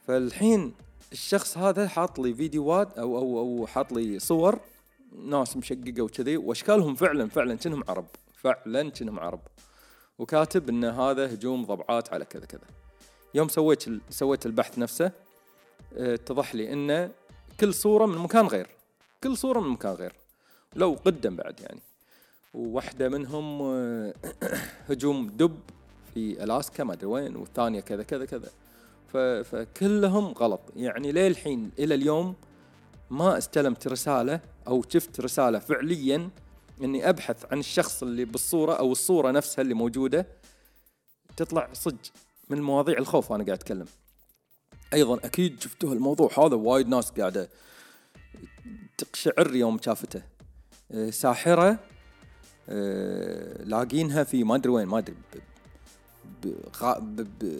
فالحين 0.06 0.74
الشخص 1.12 1.58
هذا 1.58 1.88
حاط 1.88 2.18
لي 2.18 2.34
فيديوهات 2.34 2.98
أو 2.98 3.18
أو 3.18 3.38
أو 3.38 3.66
حاط 3.66 3.92
لي 3.92 4.18
صور 4.18 4.60
ناس 5.12 5.56
مشققة 5.56 6.02
وكذي 6.02 6.36
وأشكالهم 6.36 6.94
فعلا 6.94 7.28
فعلا 7.28 7.54
كأنهم 7.54 7.84
عرب 7.88 8.06
فعلا 8.34 8.90
كأنهم 8.90 9.20
عرب. 9.20 9.40
وكاتب 10.18 10.68
إن 10.68 10.84
هذا 10.84 11.34
هجوم 11.34 11.64
ضبعات 11.64 12.12
على 12.12 12.24
كذا 12.24 12.46
كذا. 12.46 12.81
يوم 13.34 13.48
سويت 13.48 13.84
سويت 14.10 14.46
البحث 14.46 14.78
نفسه 14.78 15.12
آه، 15.96 16.14
اتضح 16.14 16.54
لي 16.54 16.72
إن 16.72 17.10
كل 17.60 17.74
صورة 17.74 18.06
من 18.06 18.18
مكان 18.18 18.46
غير 18.46 18.68
كل 19.22 19.36
صورة 19.36 19.60
من 19.60 19.68
مكان 19.68 19.92
غير 19.92 20.12
لو 20.76 20.96
قدم 21.04 21.36
بعد 21.36 21.60
يعني. 21.60 21.80
وواحدة 22.54 23.08
منهم 23.08 23.62
آه، 23.62 24.14
هجوم 24.88 25.26
دب 25.26 25.60
في 26.14 26.44
ألاسكا 26.44 26.84
ما 26.84 26.92
أدري 26.92 27.06
وين 27.06 27.36
والثانيه 27.36 27.80
كذا 27.80 28.02
كذا 28.02 28.24
كذا. 28.24 28.50
فكلهم 29.42 30.24
غلط. 30.32 30.60
يعني 30.76 31.12
للحين 31.12 31.70
إلى 31.78 31.94
اليوم 31.94 32.34
ما 33.10 33.38
استلمت 33.38 33.88
رسالة 33.88 34.40
أو 34.66 34.82
شفت 34.88 35.20
رسالة 35.20 35.58
فعليا 35.58 36.30
إني 36.82 37.08
أبحث 37.08 37.52
عن 37.52 37.58
الشخص 37.58 38.02
اللي 38.02 38.24
بالصورة 38.24 38.72
أو 38.72 38.92
الصورة 38.92 39.30
نفسها 39.30 39.62
اللي 39.62 39.74
موجودة 39.74 40.26
تطلع 41.36 41.68
صج 41.72 41.96
من 42.48 42.62
مواضيع 42.62 42.98
الخوف 42.98 43.32
أنا 43.32 43.44
قاعد 43.44 43.58
أتكلم. 43.58 43.86
أيضا 44.94 45.16
أكيد 45.16 45.60
شفتوا 45.60 45.92
الموضوع 45.94 46.30
هذا 46.38 46.54
وايد 46.54 46.88
ناس 46.88 47.10
قاعدة 47.10 47.48
تقشعر 48.98 49.54
يوم 49.54 49.80
شافته. 49.80 50.22
آه، 50.92 51.10
ساحرة 51.10 51.78
آه، 52.68 53.62
لاقينها 53.64 54.24
في 54.24 54.44
ما 54.44 54.54
أدري 54.54 54.72
وين 54.72 54.86
ما 54.86 54.98
أدري 54.98 55.16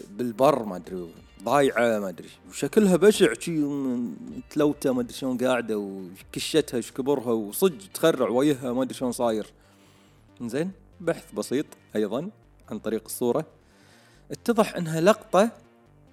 بالبر 0.09 0.63
ما 0.63 0.75
أدري 0.75 1.13
ضايعة 1.43 1.99
ما 1.99 2.09
أدري 2.09 2.29
وشكلها 2.49 2.95
بشع 2.95 3.33
شي 3.39 3.61
تلوته 4.49 4.93
ما 4.93 5.01
أدري 5.01 5.13
شلون 5.13 5.37
قاعدة 5.37 5.77
وكشتها 5.77 6.77
إيش 6.77 6.91
كبرها 6.91 7.31
وصج 7.31 7.87
تخرع 7.93 8.29
وجهها 8.29 8.73
ما 8.73 8.83
أدري 8.83 8.93
شلون 8.93 9.11
صاير. 9.11 9.53
زين 10.41 10.71
بحث 11.01 11.33
بسيط 11.33 11.65
أيضا 11.95 12.29
عن 12.69 12.79
طريق 12.79 13.03
الصورة. 13.05 13.45
اتضح 14.33 14.75
انها 14.75 15.01
لقطة 15.01 15.51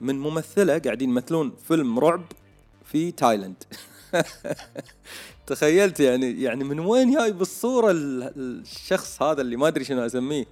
من 0.01 0.19
ممثلة 0.19 0.79
قاعدين 0.79 1.11
يمثلون 1.11 1.53
فيلم 1.69 1.99
رعب 1.99 2.25
في 2.85 3.11
تايلاند. 3.11 3.65
تخيلت 5.47 6.01
يعني 6.01 6.43
يعني 6.43 6.65
من 6.65 6.81
وين 6.81 7.15
جاي 7.15 7.33
بالصورة 7.33 7.91
الشخص 7.93 9.23
هذا 9.23 9.41
اللي 9.41 9.57
ما 9.57 9.69
أدري 9.69 9.85
شنو 9.85 10.07
أسميه 10.07 10.45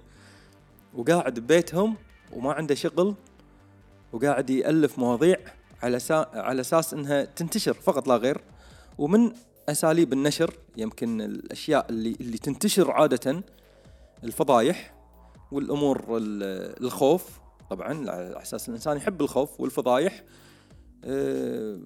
وقاعد 0.93 1.39
ببيتهم 1.39 1.95
وما 2.33 2.53
عنده 2.53 2.75
شغل 2.75 3.15
وقاعد 4.13 4.49
يألف 4.49 4.99
مواضيع 4.99 5.37
على 5.83 5.99
سا... 5.99 6.29
على 6.33 6.61
أساس 6.61 6.93
إنها 6.93 7.23
تنتشر 7.23 7.73
فقط 7.73 8.07
لا 8.07 8.15
غير. 8.15 8.41
ومن 8.97 9.31
أساليب 9.69 10.13
النشر 10.13 10.53
يمكن 10.77 11.21
الأشياء 11.21 11.85
اللي 11.89 12.15
اللي 12.21 12.37
تنتشر 12.37 12.91
عادة 12.91 13.43
الفضايح 14.23 14.93
والأمور 15.51 16.05
الخوف 16.81 17.38
طبعا 17.69 18.11
على 18.11 18.41
أساس 18.41 18.69
الإنسان 18.69 18.97
يحب 18.97 19.21
الخوف 19.21 19.59
والفضايح 19.59 20.23
آه، 21.03 21.79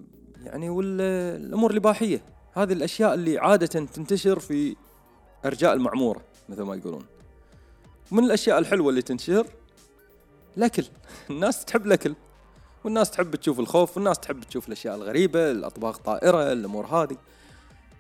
يعني 0.44 0.70
والأمور 0.70 1.72
الإباحية. 1.72 2.22
هذه 2.54 2.74
الأشياء 2.74 3.14
اللي 3.14 3.38
عادة 3.38 3.68
تنتشر 3.68 4.40
في 4.40 4.76
أرجاء 5.46 5.74
المعمورة 5.74 6.22
مثل 6.50 6.62
ما 6.62 6.76
يقولون. 6.76 7.06
من 8.12 8.24
الأشياء 8.24 8.60
الحلوة 8.60 8.90
اللي 8.90 9.02
تنشهر 9.02 9.48
الأكل. 10.58 10.86
الناس 11.30 11.66
تحب 11.66 11.86
الأكل. 11.86 12.16
والناس 12.84 13.12
تحب 13.12 13.36
تشوف 13.36 13.60
الخوف 13.60 13.98
والناس 13.98 14.20
تحب 14.20 14.44
تشوف 14.44 14.68
الأشياء 14.68 14.96
الغريبة 14.96 15.52
الأطباق 15.52 15.98
طائرة 15.98 16.52
الأمور 16.52 16.86
هذه. 16.86 17.18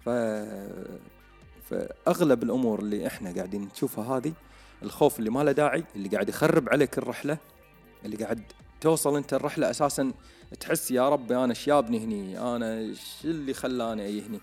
ف 0.06 0.10
فاغلب 1.70 2.44
الأمور 2.44 2.80
اللي 2.80 3.08
إحنا 3.08 3.36
قاعدين 3.36 3.70
نشوفها 3.74 4.18
هذه 4.18 4.34
الخوف 4.84 5.20
اللي 5.20 5.30
ما 5.30 5.44
له 5.44 5.52
داعي 5.52 5.84
اللي 5.96 6.10
قاعد 6.10 6.30
يخرب 6.30 6.70
عليك 6.70 6.98
الرحلة 6.98 7.38
اللي 8.06 8.18
قاعد 8.18 8.44
توصل 8.82 9.16
انت 9.16 9.34
الرحلة 9.34 9.70
أساسا 9.70 10.12
تحس 10.60 10.92
يا 10.92 11.10
ربي 11.10 11.36
أنا 11.36 11.50
إيش 11.50 11.66
جابني 11.68 12.04
هني؟ 12.04 12.40
أنا 12.40 12.78
إيش 12.78 13.02
اللي 13.24 13.54
خلاني 13.54 14.08
أجي 14.08 14.22
هني؟ 14.22 14.40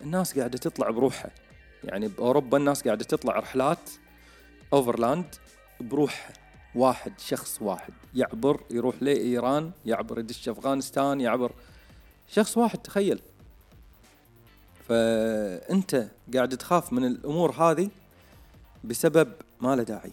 الناس 0.00 0.38
قاعدة 0.38 0.58
تطلع 0.58 0.90
بروحها. 0.90 1.30
يعني 1.84 2.08
بأوروبا 2.08 2.58
الناس 2.58 2.82
قاعدة 2.82 3.04
تطلع 3.04 3.38
رحلات 3.38 3.90
أوفرلاند 4.72 5.34
بروحها. 5.80 6.32
واحد 6.74 7.12
شخص 7.18 7.62
واحد. 7.62 7.92
يعبر 8.14 8.60
يروح 8.70 8.94
لإيران 9.00 9.70
يعبر 9.86 10.18
يدش 10.18 10.48
أفغانستان 10.48 11.20
يعبر. 11.20 11.52
شخص 12.28 12.58
واحد 12.58 12.78
تخيل. 12.78 13.20
فأنت 14.88 16.08
قاعد 16.34 16.56
تخاف 16.56 16.92
من 16.92 17.04
الأمور 17.04 17.50
هذه 17.50 17.90
بسبب 18.84 19.32
ما 19.60 19.76
له 19.76 19.82
داعي. 19.82 20.12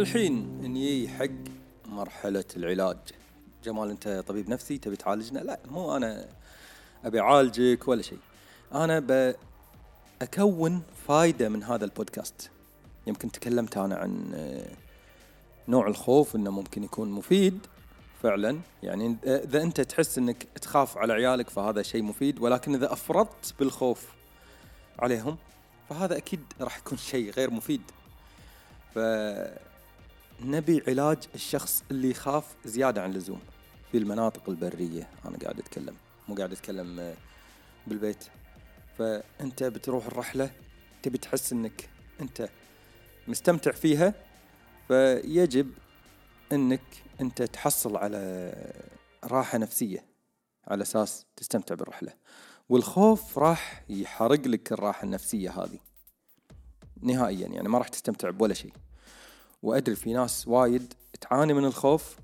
الحين 0.00 0.60
نجي 0.62 1.08
حق 1.08 1.26
مرحلة 1.86 2.44
العلاج. 2.56 2.96
جمال 3.64 3.90
أنت 3.90 4.24
طبيب 4.26 4.48
نفسي 4.48 4.78
تبي 4.78 4.96
تعالجنا؟ 4.96 5.38
لا 5.38 5.58
مو 5.70 5.96
أنا 5.96 6.28
أبي 7.04 7.20
أعالجك 7.20 7.88
ولا 7.88 8.02
شيء. 8.02 8.18
أنا 8.74 9.34
بأكون 10.20 10.82
فايدة 11.08 11.48
من 11.48 11.62
هذا 11.62 11.84
البودكاست. 11.84 12.50
يمكن 13.06 13.32
تكلمت 13.32 13.76
أنا 13.76 13.96
عن 13.96 14.30
آه، 14.34 14.70
نوع 15.68 15.86
الخوف 15.86 16.36
إنه 16.36 16.50
ممكن 16.50 16.84
يكون 16.84 17.10
مفيد 17.10 17.66
فعلا. 18.22 18.60
يعني 18.82 19.16
إذا 19.24 19.62
أنت 19.62 19.80
تحس 19.80 20.18
إنك 20.18 20.46
تخاف 20.60 20.98
على 20.98 21.12
عيالك 21.12 21.50
فهذا 21.50 21.82
شيء 21.82 22.02
مفيد. 22.02 22.38
ولكن 22.38 22.74
إذا 22.74 22.92
أفرطت 22.92 23.54
بالخوف 23.58 24.06
عليهم 24.98 25.36
فهذا 25.88 26.16
أكيد 26.16 26.40
راح 26.60 26.78
يكون 26.78 26.98
شيء 26.98 27.30
غير 27.30 27.50
مفيد. 27.50 27.82
فنبي 30.40 30.82
علاج 30.88 31.18
الشخص 31.34 31.84
اللي 31.90 32.10
يخاف 32.10 32.56
زيادة 32.64 33.02
عن 33.02 33.10
اللزوم. 33.10 33.40
في 33.92 33.98
المناطق 33.98 34.48
البرية 34.48 35.08
أنا 35.24 35.38
قاعد 35.38 35.58
أتكلم 35.58 35.96
مو 36.28 36.34
قاعد 36.34 36.52
أتكلم 36.52 37.00
آه، 37.00 37.14
بالبيت. 37.86 38.24
فأنت 38.98 39.62
بتروح 39.64 40.06
الرحلة 40.06 40.50
تبي 41.02 41.18
تحس 41.18 41.52
أنك 41.52 41.88
أنت 42.20 42.48
مستمتع 43.28 43.70
فيها 43.70 44.14
فيجب 44.88 45.70
أنك 46.52 46.82
أنت 47.20 47.42
تحصل 47.42 47.96
على 47.96 48.52
راحة 49.24 49.58
نفسية 49.58 50.04
على 50.68 50.82
أساس 50.82 51.26
تستمتع 51.36 51.74
بالرحلة. 51.74 52.12
والخوف 52.68 53.38
راح 53.38 53.84
يحرق 53.88 54.46
لك 54.46 54.72
الراحة 54.72 55.04
النفسية 55.04 55.50
هذه. 55.50 55.78
نهائيا 57.02 57.48
يعني 57.48 57.68
ما 57.68 57.78
راح 57.78 57.88
تستمتع 57.88 58.30
بولا 58.30 58.54
شيء. 58.54 58.72
وأدري 59.62 59.96
في 59.96 60.12
ناس 60.12 60.48
وايد 60.48 60.94
تعاني 61.20 61.54
من 61.54 61.64
الخوف 61.64 62.16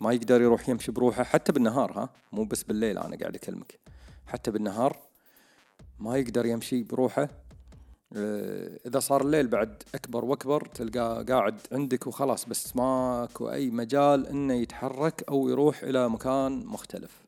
ما 0.00 0.12
يقدر 0.12 0.42
يروح 0.42 0.68
يمشي 0.68 0.92
بروحه 0.92 1.22
حتى 1.24 1.52
بالنهار 1.52 1.92
ها؟ 1.92 2.08
مو 2.32 2.44
بس 2.44 2.62
بالليل 2.62 2.98
أنا 2.98 3.16
قاعد 3.16 3.34
أكلمك. 3.34 3.78
حتى 4.26 4.50
بالنهار 4.50 4.96
ما 5.98 6.16
يقدر 6.16 6.46
يمشي 6.46 6.82
بروحه. 6.82 7.28
آه، 8.16 8.78
إذا 8.86 8.98
صار 8.98 9.22
الليل 9.22 9.48
بعد 9.48 9.82
أكبر 9.94 10.24
وأكبر 10.24 10.66
تلقاه 10.66 11.22
قاعد 11.22 11.60
عندك 11.72 12.06
وخلاص 12.06 12.44
بس 12.44 12.76
ماكو 12.76 13.50
أي 13.50 13.70
مجال 13.70 14.26
إنه 14.26 14.54
يتحرك 14.54 15.24
أو 15.28 15.48
يروح 15.48 15.82
إلى 15.82 16.08
مكان 16.08 16.66
مختلف. 16.66 17.26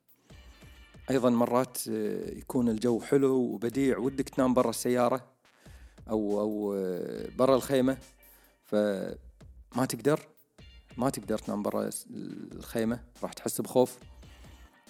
أيضا 1.11 1.31
مرات 1.31 1.79
آه، 1.89 2.31
يكون 2.39 2.69
الجو 2.69 3.01
حلو 3.01 3.35
وبديع 3.35 3.99
ودك 3.99 4.29
تنام 4.29 4.55
برا 4.55 4.71
السيارة 4.71 5.27
أو 6.11 6.41
أو 6.41 6.75
آه، 6.77 7.29
برا 7.39 7.57
الخيمة 7.57 7.97
فما 9.73 9.85
تقدر 9.87 10.21
ما 10.97 11.11
تقدر 11.11 11.39
تنام 11.39 11.63
برا 11.63 11.91
الخيمة 12.53 13.01
راح 13.23 13.33
تحس 13.33 13.61
بخوف. 13.61 13.99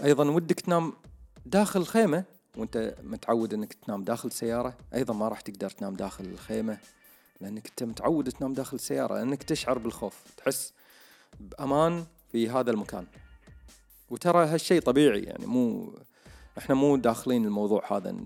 أيضا 0.05 0.31
ودك 0.31 0.61
تنام 0.61 0.93
داخل 1.47 1.81
الخيمة 1.81 2.25
وأنت 2.57 2.95
متعود 3.03 3.55
إنك 3.55 3.73
تنام 3.73 4.05
داخل 4.05 4.29
السيارة 4.29 4.77
أيضا 4.95 5.15
ما 5.15 5.29
راح 5.29 5.41
تقدر 5.41 5.71
تنام 5.71 5.95
داخل 5.95 6.25
الخيمة 6.25 6.79
لأنك 7.41 7.69
أنت 7.69 7.83
متعود 7.83 8.29
تنام 8.29 8.53
داخل 8.53 8.77
السيارة 8.77 9.15
لأنك 9.15 9.43
تشعر 9.43 9.79
بالخوف 9.79 10.25
تحس 10.37 10.73
بأمان 11.41 12.05
في 12.33 12.51
هذا 12.51 12.71
المكان. 12.71 13.07
وترى 14.11 14.47
هالشيء 14.47 14.81
طبيعي 14.81 15.21
يعني 15.21 15.47
مو 15.47 15.93
إحنا 16.59 16.75
مو 16.75 16.97
داخلين 16.97 17.45
الموضوع 17.45 17.97
هذا 17.97 18.17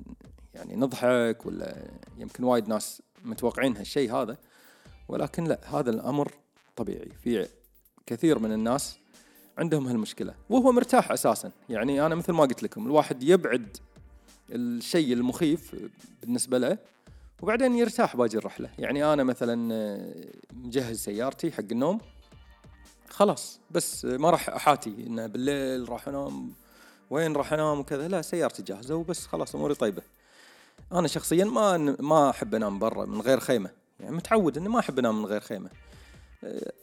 يعني 0.55 0.77
نضحك 0.77 1.47
ولا 1.47 1.91
يمكن 2.19 2.45
وايد 2.45 2.69
ناس 2.69 3.03
متوقعين 3.25 3.77
هالشيء 3.77 4.15
هذا 4.15 4.37
ولكن 5.09 5.45
لا 5.45 5.79
هذا 5.79 5.91
الأمر 5.91 6.33
طبيعي. 6.77 7.11
في 7.23 7.49
كثير 8.07 8.39
من 8.39 8.53
الناس 8.53 8.99
عندهم 9.59 9.87
هالمشكلة 9.87 10.35
وهو 10.51 10.73
مرتاح 10.73 11.13
أساسا. 11.13 11.51
يعني 11.69 12.07
أنا 12.07 12.15
مثل 12.15 12.33
ما 12.33 12.43
قلت 12.43 12.63
لكم 12.63 12.87
الواحد 12.87 13.23
يبعد 13.23 13.77
الشيء 14.51 15.13
المخيف 15.13 15.77
بالنسبة 16.23 16.59
له 16.59 16.79
وبعدين 17.43 17.75
يرتاح 17.75 18.17
باقي 18.17 18.37
الرحله 18.37 18.71
يعني 18.79 19.13
أنا 19.13 19.25
مثلا 19.25 19.75
آه، 19.75 20.15
مجهز 20.53 20.99
سيارتي 20.99 21.53
حق 21.53 21.65
النوم 21.73 22.01
خلاص 23.09 23.61
بس 23.71 24.05
ما 24.05 24.31
راح 24.31 24.49
أحاتي 24.49 24.91
إنه 24.91 25.27
بالليل 25.27 25.89
راح 25.89 26.09
أنام 26.09 26.53
وين 27.11 27.33
راح 27.33 27.53
أنام 27.53 27.79
وكذا. 27.79 28.09
لا 28.09 28.23
سيارتي 28.23 28.63
جاهزة 28.63 28.95
وبس 28.95 29.27
خلاص 29.27 29.55
أموري 29.55 29.75
طيبة. 29.75 30.03
أنا 30.93 31.09
شخصيا 31.09 31.45
ما 31.45 31.77
ما 32.01 32.31
أحب 32.31 32.55
أنام 32.55 32.79
برا 32.79 33.07
من 33.07 33.21
غير 33.21 33.41
خيمة. 33.41 33.71
يعني 34.01 34.17
متعود 34.17 34.57
إني 34.59 34.69
ما 34.69 34.79
أحب 34.79 34.99
أنام 34.99 35.19
من 35.19 35.27
غير 35.27 35.41
خيمة. 35.41 35.71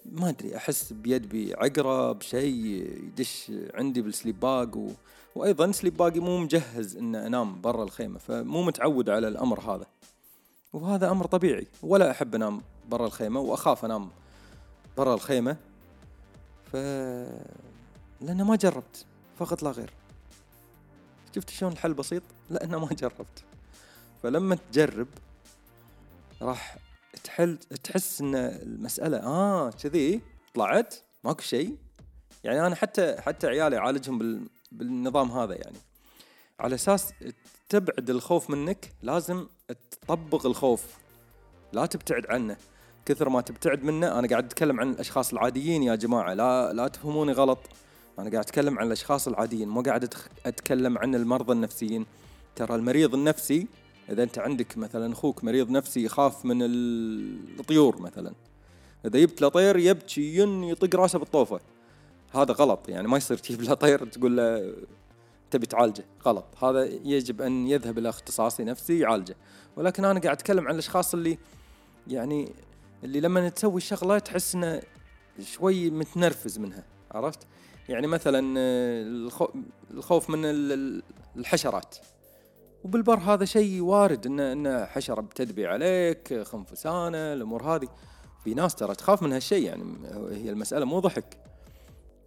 ما 0.06 0.30
أدري 0.30 0.58
أحس 0.58 0.94
بيد 0.94 1.30
بعقرب 1.30 2.22
شيء 2.22 2.56
يدش 3.04 3.52
عندي 3.74 4.02
بالسليب 4.02 4.40
باج 4.40 4.76
و... 4.76 4.92
وأيضا 5.36 5.72
سليب 5.72 5.98
باقي 5.98 6.20
مو 6.20 6.38
مجهز 6.38 6.98
ان 6.98 7.16
أنام 7.16 7.62
برا 7.62 7.84
الخيمة 7.84 8.20
فمو 8.20 8.64
متعود 8.64 9.10
على 9.10 9.28
الأمر 9.28 9.60
هذا. 9.60 9.86
وهذا 10.74 11.12
أمر 11.12 11.26
طبيعي 11.26 11.68
ولا 11.84 12.12
أحب 12.12 12.36
أنام 12.36 12.62
برا 12.90 13.06
الخيمة 13.06 13.40
وأخاف 13.40 13.86
أنام 13.86 14.10
برا 14.98 15.14
الخيمة. 15.14 15.58
ف 16.72 16.76
لأنه 18.22 18.44
ما 18.44 18.56
جربت 18.56 19.06
فقط 19.40 19.64
لا 19.64 19.72
غير. 19.72 19.94
شفت 21.36 21.50
شلون 21.50 21.72
الحل 21.72 21.94
بسيط؟ 21.94 22.24
لأنه 22.50 22.80
ما 22.80 22.88
جربت. 22.88 23.44
فلما 24.24 24.58
تجرب 24.72 25.08
راح 26.42 26.78
تحل 27.24 27.58
تحس 27.58 28.22
إن 28.22 28.36
المسألة 28.36 29.18
آه 29.18 29.70
كذي 29.70 30.22
طلعت 30.54 30.96
ماكو 31.24 31.42
شيء. 31.42 31.78
يعني 32.44 32.68
أنا 32.68 32.76
حتى 32.76 33.16
حتى 33.22 33.48
عيالي 33.48 33.78
أعالجهم 33.78 34.18
بال 34.18 34.50
بالنظام 34.72 35.32
هذا 35.32 35.56
يعني. 35.56 35.78
على 36.60 36.76
أساس 36.76 37.14
تبعد 37.70 38.10
الخوف 38.10 38.50
منك 38.50 38.94
لازم 39.02 39.48
تطبق 39.92 40.46
الخوف. 40.46 40.86
لا 41.74 41.86
تبتعد 41.86 42.26
عنه. 42.30 42.58
كثر 43.06 43.30
ما 43.30 43.42
تبتعد 43.42 43.84
منه 43.84 44.20
أنا 44.20 44.28
قاعد 44.28 44.46
أتكلم 44.46 44.80
عن 44.80 44.90
الأشخاص 44.90 45.32
العاديين 45.32 45.84
يا 45.84 45.96
جماعة. 45.96 46.34
لا 46.34 46.74
لا 46.74 46.88
تفهموني 46.88 47.32
غلط. 47.32 47.60
أنا 48.20 48.30
قاعد 48.30 48.44
أتكلم 48.44 48.80
عن 48.80 48.88
الأشخاص 48.88 49.28
العاديين. 49.28 49.70
مو 49.70 49.82
قاعد 49.82 50.14
أتكلم 50.46 50.98
عن 50.98 51.16
المرضى 51.16 51.54
النفسيين. 51.54 52.06
ترى 52.56 52.76
المريض 52.76 53.14
النفسي 53.14 53.68
إذا 54.12 54.24
أنت 54.24 54.40
عندك 54.40 54.78
مثلا 54.78 55.14
أخوك 55.14 55.44
مريض 55.44 55.70
نفسي 55.70 56.04
يخاف 56.04 56.46
من 56.46 56.58
الطيور 56.62 58.02
مثلا. 58.02 58.34
إذا 59.06 59.20
جبت 59.20 59.42
له 59.42 59.50
طير 59.50 59.78
يبكي 59.78 60.38
ين 60.38 60.64
يطق 60.64 60.96
راسه 60.96 61.20
بالطوفة. 61.20 61.60
هذا 62.36 62.54
غلط 62.54 62.90
يعني 62.90 63.08
ما 63.08 63.18
يصير 63.18 63.38
تجيب 63.38 63.62
له 63.62 63.74
طير 63.74 64.06
تقول 64.06 64.38
له 64.38 64.74
تبي 65.52 65.66
تعالجه. 65.66 66.06
غلط. 66.26 66.64
هذا 66.64 66.84
يجب 66.86 67.42
أن 67.42 67.68
يذهب 67.68 67.98
إلى 67.98 68.10
اختصاصي 68.10 68.64
نفسي 68.64 69.00
يعالجه. 69.00 69.36
ولكن 69.76 70.06
أنا 70.06 70.20
قاعد 70.20 70.36
أتكلم 70.36 70.68
عن 70.68 70.74
الأشخاص 70.74 71.14
اللي 71.14 71.38
يعني 72.08 72.52
اللي 73.04 73.20
لما 73.20 73.50
تسوي 73.50 73.78
الشغله 73.78 74.20
تحس 74.20 74.56
إنه 74.56 74.82
شوي 75.42 75.90
متنرفز 75.90 76.60
منها 76.60 76.84
عرفت؟ 77.12 77.40
يعني 77.90 78.08
مثلا 78.08 78.54
الخوف 79.92 80.30
من 80.30 80.42
الحشرات. 81.38 81.98
وبالبر 82.84 83.20
هذا 83.20 83.46
شيء 83.46 83.82
وارد 83.82 84.26
ان 84.26 84.40
إن 84.40 84.86
حشرة 84.86 85.22
بتدبي 85.22 85.68
عليك 85.68 86.44
خنفسانة 86.44 87.34
الأمور 87.34 87.64
هذه. 87.64 87.88
في 88.44 88.54
ناس 88.54 88.76
ترى 88.76 88.96
تخاف 88.96 89.24
من 89.24 89.34
هالشيء 89.34 89.66
يعني 89.66 89.84
هي 90.32 90.50
المسألة 90.50 90.86
مو 90.86 91.00
ضحك. 91.00 91.38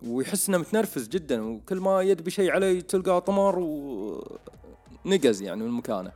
ويحس 0.07 0.49
إنه 0.49 0.59
متنرفز 0.59 1.09
جدا 1.09 1.43
وكل 1.43 1.81
ما 1.81 2.03
يدبي 2.03 2.31
شيء 2.31 2.51
عليه 2.51 2.81
تلقاه 2.81 3.19
طمر 3.19 3.59
ونقز 3.59 5.43
يعني 5.43 5.63
من 5.63 5.71
مكانه. 5.71 6.13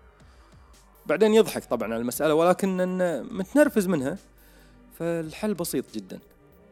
بعدين 1.06 1.34
يضحك 1.34 1.64
طبعا 1.64 1.88
على 1.88 2.00
المسألة 2.00 2.34
ولكن 2.34 2.80
إنه 2.80 3.22
متنرفز 3.22 3.86
منها. 3.86 4.18
فالحل 4.98 5.54
بسيط 5.54 5.94
جدا. 5.94 6.18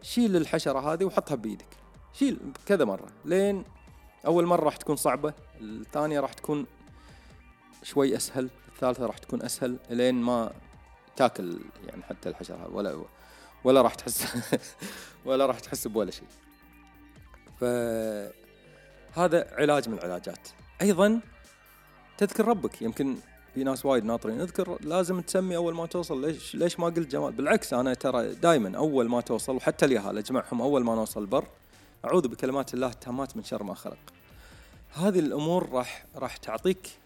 شيل 0.03 0.37
الحشرة 0.37 0.93
هذه 0.93 1.05
وحطها 1.05 1.35
بيدك. 1.35 1.69
شيل 2.13 2.39
كذا 2.67 2.85
مرة. 2.85 3.07
لين 3.25 3.65
أول 4.27 4.47
مرة 4.47 4.65
راح 4.65 4.77
تكون 4.77 4.97
صعبة 4.97 5.33
الثانية 5.61 6.21
راح 6.21 6.33
تكون 6.33 6.67
شوي 7.87 8.17
أسهل 8.17 8.51
الثالثة 8.69 9.07
راح 9.07 9.19
تكون 9.19 9.43
أسهل 9.43 9.77
لين 9.91 10.15
ما 10.15 10.53
تاكل 11.17 11.59
يعني 11.87 12.03
حتى 12.03 12.29
الحشرة 12.29 12.69
ولا 12.73 13.05
ولا 13.65 13.83
راح 13.83 13.95
تحس 13.95 14.27
ولا 15.27 15.47
راح 15.47 15.61
تحس 15.61 15.87
بولا 15.87 16.11
شيء. 16.11 16.29
فهذا 17.61 18.35
علاج 19.59 19.89
من 19.89 19.99
العلاجات. 19.99 20.49
أيضا 20.83 21.21
تذكر 22.19 22.49
ربك. 22.49 22.83
يمكن 22.83 23.17
في 23.55 23.65
ناس 23.65 23.87
وايد 23.87 24.05
ناطرين. 24.05 24.41
اذكر 24.41 24.79
لازم 24.81 25.21
تسمي 25.21 25.57
أول 25.57 25.75
ما 25.75 25.87
توصل 25.87 26.27
ليش 26.27 26.55
ليش 26.55 26.81
ما 26.81 26.87
قلت 26.87 27.09
جمال؟ 27.11 27.33
بالعكس 27.33 27.73
أنا 27.73 27.95
ترى 27.95 28.35
دائما 28.35 28.79
أول 28.79 29.09
ما 29.09 29.21
توصل 29.21 29.57
وحتى 29.57 29.85
اليهال 29.85 30.19
اجمعهم 30.19 30.63
أول 30.63 30.85
ما 30.85 30.95
نوصل 30.95 31.21
البر 31.21 31.47
أعوذ 32.05 32.29
بكلمات 32.29 32.75
الله 32.75 32.89
التامات 32.89 33.37
من 33.37 33.45
شر 33.45 33.63
ما 33.63 33.75
خلق. 33.75 33.99
هذه 34.95 35.19
الأمور 35.19 35.71
راح 35.71 36.05
راح 36.17 36.37
تعطيك 36.37 37.06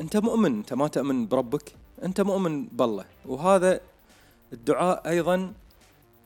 أنت 0.00 0.16
مؤمن 0.16 0.56
أنت 0.56 0.74
ما 0.74 0.88
تؤمن 0.88 1.26
بربك 1.26 1.72
أنت 2.02 2.20
مؤمن 2.20 2.66
بالله. 2.66 3.04
وهذا 3.26 3.80
الدعاء 4.52 5.08
أيضا 5.08 5.52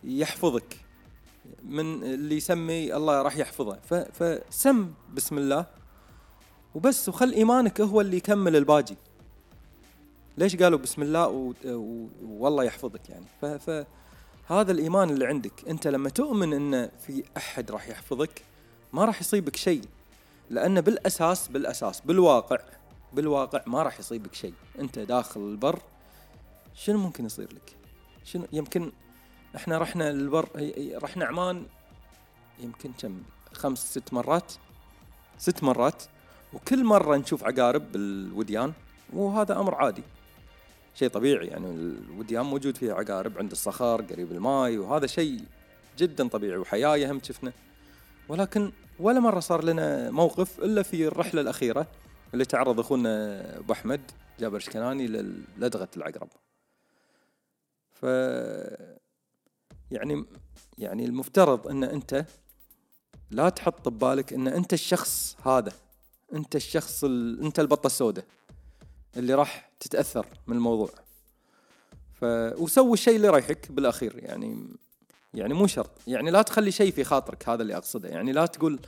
يحفظك 0.04 0.76
من 1.62 2.02
اللي 2.02 2.36
يسمي 2.36 2.96
الله 2.96 3.22
راح 3.22 3.36
يحفظه. 3.36 3.78
فسم 4.12 4.92
بسم 5.14 5.38
الله 5.38 5.66
وبس 6.74 7.08
وخل 7.08 7.32
إيمانك 7.32 7.80
هو 7.80 8.00
اللي 8.00 8.16
يكمل 8.16 8.56
الباقي. 8.56 8.96
ليش 10.38 10.56
قالوا 10.56 10.78
بسم 10.78 11.02
الله 11.02 11.28
و... 11.28 11.52
و... 11.64 12.06
والله 12.28 12.64
يحفظك 12.64 13.08
يعني؟ 13.08 13.24
ف... 13.40 13.70
فهذا 14.46 14.72
الإيمان 14.72 15.10
اللي 15.10 15.26
عندك. 15.26 15.68
أنت 15.68 15.86
لما 15.86 16.08
تؤمن 16.08 16.52
إن 16.52 16.90
في 17.06 17.24
أحد 17.36 17.70
راح 17.70 17.88
يحفظك 17.88 18.42
ما 18.92 19.04
راح 19.04 19.20
يصيبك 19.20 19.56
شيء. 19.56 19.82
لأن 20.50 20.80
بالأساس 20.80 21.48
بالأساس 21.48 22.00
بالواقع 22.00 22.58
بالواقع 23.12 23.62
ما 23.66 23.82
راح 23.82 24.00
يصيبك 24.00 24.34
شيء. 24.34 24.54
انت 24.78 24.98
داخل 24.98 25.40
البر 25.40 25.78
شنو 26.74 26.98
ممكن 26.98 27.24
يصير 27.26 27.48
لك؟ 27.52 27.76
شنو 28.24 28.46
يمكن 28.52 28.92
إحنا 29.56 29.78
رحنا 29.78 30.10
البر 30.10 30.48
رحنا 31.02 31.24
عمان 31.24 31.66
يمكن 32.58 32.92
كم؟ 32.92 33.22
خمس 33.52 33.90
ست 33.90 34.12
مرات 34.12 34.52
ست 35.38 35.62
مرات 35.62 36.02
وكل 36.52 36.84
مرة 36.84 37.16
نشوف 37.16 37.44
عقارب 37.44 37.92
بالوديان 37.92 38.72
وهذا 39.12 39.60
أمر 39.60 39.74
عادي. 39.74 40.02
شيء 40.94 41.08
طبيعي 41.08 41.46
يعني 41.46 41.66
الوديان 41.70 42.44
موجود 42.44 42.76
فيها 42.76 42.94
عقارب 42.94 43.38
عند 43.38 43.50
الصخر 43.50 44.02
قريب 44.02 44.32
الماي 44.32 44.78
وهذا 44.78 45.06
شيء 45.06 45.40
جدا 45.98 46.28
طبيعي 46.28 46.56
وحياية 46.56 47.12
هم 47.12 47.20
شفنا. 47.22 47.52
ولكن 48.28 48.72
ولا 48.98 49.20
مرة 49.20 49.40
صار 49.40 49.64
لنا 49.64 50.10
موقف 50.10 50.58
إلا 50.58 50.82
في 50.82 51.06
الرحلة 51.06 51.40
الأخيرة 51.40 51.86
اللي 52.34 52.44
تعرض 52.44 52.80
أخونا 52.80 53.58
أبو 53.58 53.72
أحمد 53.72 54.00
جابر 54.40 54.58
شكناني 54.58 55.06
للدغة 55.06 55.88
العقرب. 55.96 56.28
ف 57.90 58.02
يعني 59.90 60.24
يعني 60.78 61.04
المفترض 61.04 61.68
إن 61.68 61.84
أنت 61.84 62.24
لا 63.30 63.48
تحط 63.48 63.88
ببالك 63.88 64.32
إن 64.32 64.48
أنت 64.48 64.72
الشخص 64.72 65.36
هذا 65.46 65.72
أنت 66.34 66.56
الشخص 66.56 67.04
ال... 67.04 67.42
أنت 67.44 67.60
البطة 67.60 67.86
السوداء 67.86 68.24
اللي 69.16 69.34
راح 69.34 69.70
تتأثر 69.80 70.26
من 70.46 70.56
الموضوع. 70.56 70.90
ف 72.12 72.24
وسوي 72.58 72.92
الشيء 72.92 73.16
اللي 73.16 73.26
يريحك 73.26 73.72
بالأخير 73.72 74.18
يعني 74.18 74.76
يعني 75.34 75.54
مو 75.54 75.66
شرط. 75.66 75.90
يعني 76.06 76.30
لا 76.30 76.42
تخلي 76.42 76.70
شيء 76.70 76.92
في 76.92 77.04
خاطرك 77.04 77.48
هذا 77.48 77.62
اللي 77.62 77.76
أقصده. 77.76 78.08
يعني 78.08 78.32
لا 78.32 78.46
تقول 78.46 78.80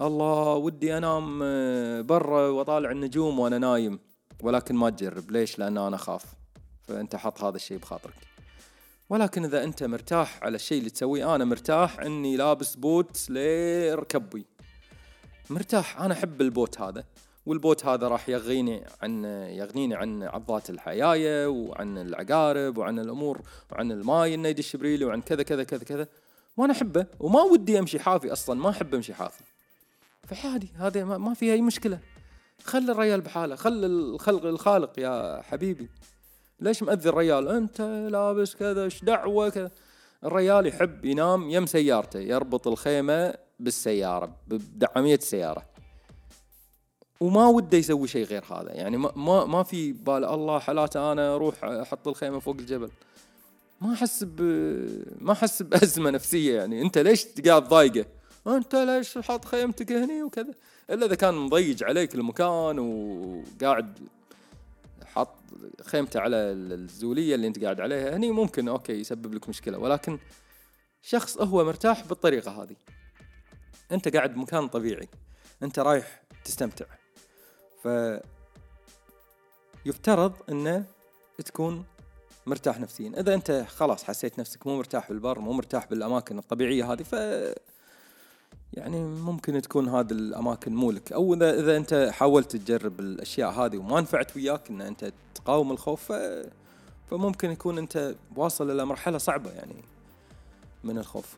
الله 0.00 0.54
ودي 0.54 0.98
أنام 0.98 1.40
آه، 1.42 2.00
برا 2.00 2.48
وأطالع 2.48 2.90
النجوم 2.90 3.38
وأنا 3.38 3.58
نايم. 3.58 3.98
ولكن 4.42 4.74
ما 4.74 4.90
تجرب. 4.90 5.30
ليش؟ 5.30 5.58
لأن 5.58 5.78
أنا 5.78 5.96
أخاف. 5.96 6.24
فأنت 6.82 7.16
حط 7.16 7.44
هذا 7.44 7.56
الشيء 7.56 7.78
بخاطرك. 7.78 8.14
ولكن 9.10 9.44
إذا 9.44 9.64
أنت 9.64 9.84
مرتاح 9.84 10.42
على 10.42 10.54
الشيء 10.54 10.78
اللي 10.78 10.90
تسويه 10.90 11.34
أنا 11.34 11.44
مرتاح 11.44 12.00
إني 12.00 12.36
لابس 12.36 12.74
boot 12.74 13.26
لركبي 13.30 14.46
مرتاح. 15.50 16.00
أنا 16.00 16.14
أحب 16.14 16.40
ال 16.40 16.48
boot 16.48 16.80
هذا. 16.80 17.04
وال 17.46 17.59
boot 17.59 17.86
هذا 17.86 18.08
راح 18.08 18.28
يغنيني 18.28 18.84
عن 19.02 19.24
يغنيني 19.50 19.94
عن 19.94 20.22
عضات 20.22 20.70
الحياية 20.70 21.46
وعن 21.46 21.98
العقارب 21.98 22.78
وعن 22.78 22.98
الأمور 22.98 23.40
وعن 23.72 23.92
الماي 23.92 24.34
إنه 24.34 24.48
يدش 24.48 24.76
بريلي 24.76 25.04
وعن 25.04 25.20
كذا 25.20 25.42
كذا 25.42 25.64
كذا 25.64 25.84
كذا. 25.84 26.08
وأنا 26.56 26.72
أحبه. 26.72 27.06
وما 27.20 27.42
ودي 27.42 27.78
أمشي 27.78 27.98
حافي 27.98 28.32
أصلا. 28.32 28.60
ما 28.60 28.70
أحب 28.70 28.94
أمشي 28.94 29.14
حافي. 29.14 29.47
فعادي 30.28 30.68
هذا 30.76 31.04
ما 31.04 31.34
فيها 31.34 31.54
أي 31.54 31.60
مشكلة. 31.60 31.98
خلي 32.64 32.92
الرجال 32.92 33.20
بحاله. 33.20 33.56
خلي 33.56 33.86
الخلق 33.86 34.44
الخالق 34.44 34.98
يا 34.98 35.42
حبيبي. 35.42 35.88
ليش 36.60 36.82
مأذي 36.82 37.08
الرجال 37.08 37.48
أنت 37.48 37.80
لابس 38.10 38.54
كذا 38.54 38.84
إيش 38.84 39.04
دعوة 39.04 39.48
كذا؟ 39.48 39.70
الرجال 40.24 40.66
يحب 40.66 41.04
ينام 41.04 41.50
يم 41.50 41.66
سيارته 41.66 42.18
يربط 42.18 42.68
الخيمة 42.68 43.34
بالسيارة 43.60 44.36
بدعاميه 44.46 45.14
السياره 45.14 45.62
وما 47.20 47.46
وده 47.46 47.78
يسوي 47.78 48.08
شيء 48.08 48.24
غير 48.24 48.44
هذا. 48.44 48.72
يعني 48.72 48.96
ما 48.96 49.44
ما, 49.44 49.62
في 49.62 49.92
بال 49.92 50.24
الله 50.24 50.58
حالاته 50.58 51.12
أنا 51.12 51.34
أروح 51.34 51.64
أحط 51.64 52.08
الخيمة 52.08 52.38
فوق 52.38 52.56
الجبل. 52.58 52.90
ما 53.80 53.92
أحس 53.92 54.26
ما 55.20 55.32
أحس 55.32 55.62
بأزمة 55.62 56.10
نفسية 56.10 56.58
يعني. 56.58 56.82
أنت 56.82 56.98
ليش 56.98 57.26
قاعد 57.46 57.68
ضايقه؟ 57.68 58.17
أنت 58.46 58.74
ليش 58.74 59.18
حاط 59.18 59.44
خيمتك 59.44 59.92
هني؟ 59.92 60.22
وكذا. 60.22 60.54
إلا 60.90 61.06
إذا 61.06 61.14
كان 61.14 61.34
مضيج 61.34 61.84
عليك 61.84 62.14
المكان 62.14 62.78
وقاعد 62.78 64.08
حاط 65.04 65.34
خيمته 65.84 66.20
على 66.20 66.36
الزولية 66.36 67.34
اللي 67.34 67.46
أنت 67.46 67.64
قاعد 67.64 67.80
عليها 67.80 68.16
هني 68.16 68.30
ممكن 68.30 68.68
أوكي 68.68 68.92
يسبب 68.92 69.34
لك 69.34 69.48
مشكلة. 69.48 69.78
ولكن 69.78 70.18
شخص 71.02 71.38
هو 71.38 71.64
مرتاح 71.64 72.06
بالطريقة 72.06 72.62
هذه. 72.62 72.76
أنت 73.92 74.16
قاعد 74.16 74.34
بمكان 74.34 74.68
طبيعي. 74.68 75.08
أنت 75.62 75.78
رايح 75.78 76.22
تستمتع. 76.44 76.84
ف 77.82 77.88
يفترض 79.86 80.32
إنه 80.48 80.84
تكون 81.44 81.84
مرتاح 82.46 82.80
نفسيا. 82.80 83.12
إذا 83.20 83.34
أنت 83.34 83.64
خلاص 83.68 84.04
حسيت 84.04 84.38
نفسك 84.38 84.66
مو 84.66 84.76
مرتاح 84.76 85.08
بالبر 85.08 85.38
مو 85.38 85.52
مرتاح 85.52 85.86
بالأماكن 85.86 86.38
الطبيعية 86.38 86.92
هذه 86.92 87.02
ف 87.02 87.14
يعني 88.72 89.04
ممكن 89.04 89.62
تكون 89.62 89.88
هذه 89.88 90.12
الأماكن 90.12 90.74
مولك 90.74 91.12
أو 91.12 91.34
اذا 91.34 91.60
إذا 91.60 91.76
أنت 91.76 92.10
حاولت 92.12 92.56
تجرب 92.56 93.00
الأشياء 93.00 93.50
هذه 93.50 93.76
وما 93.76 94.00
نفعت 94.00 94.36
وياك 94.36 94.70
إن 94.70 94.80
أنت 94.80 95.12
تقاوم 95.34 95.72
الخوف 95.72 96.12
ف... 96.12 96.42
فممكن 97.10 97.50
يكون 97.50 97.78
أنت 97.78 98.14
واصل 98.36 98.70
إلى 98.70 98.84
مرحلة 98.84 99.18
صعبة 99.18 99.50
يعني 99.50 99.84
من 100.84 100.98
الخوف. 100.98 101.36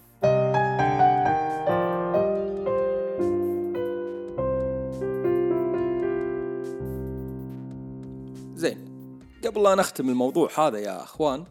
زين 8.54 8.90
قبل 9.44 9.62
لا 9.62 9.74
نختم 9.74 10.08
الموضوع 10.08 10.50
هذا 10.58 10.78
يا 10.78 11.02
أخوان 11.02 11.44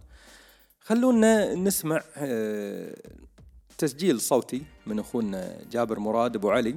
خلونا 0.82 1.56
نسمع 1.56 2.02
آه، 2.18 2.96
تسجيل 3.80 4.22
صوتي 4.22 4.64
من 4.86 5.00
أخونا 5.00 5.58
جابر 5.72 6.00
مراد 6.00 6.36
أبو 6.36 6.52
علي 6.52 6.76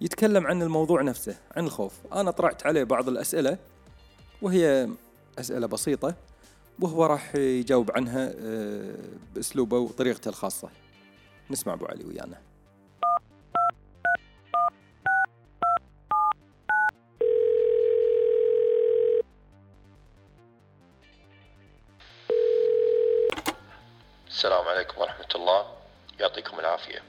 يتكلم 0.00 0.46
عن 0.46 0.62
الموضوع 0.62 1.02
نفسه 1.02 1.36
عن 1.56 1.64
الخوف. 1.64 1.92
أنا 2.12 2.30
طرحت 2.30 2.66
عليه 2.66 2.84
بعض 2.84 3.08
الأسئلة 3.08 3.58
وهي 4.42 4.88
أسئلة 5.38 5.66
بسيطة 5.66 6.14
وهو 6.80 7.06
راح 7.06 7.34
يجاوب 7.34 7.90
عنها 7.90 8.32
آه، 8.38 8.94
بأسلوبه 9.34 9.78
وطريقته 9.78 10.28
الخاصة. 10.28 10.68
نسمع 11.50 11.72
أبو 11.72 11.86
علي 11.86 12.04
ويانا. 12.04 12.40
السلام 24.28 24.68
عليكم 24.68 25.00
ورحمة 25.00 25.28
الله. 25.34 25.83
يعطيكم 26.20 26.60
العافية. 26.60 27.02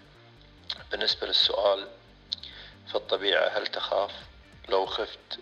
بالنسبة 0.92 1.28
للسؤال 1.28 1.88
في 2.88 2.96
الطبيعة 2.96 3.48
هل 3.48 3.68
تخاف؟ 3.68 4.12
لو 4.70 4.86
خفت 4.86 5.40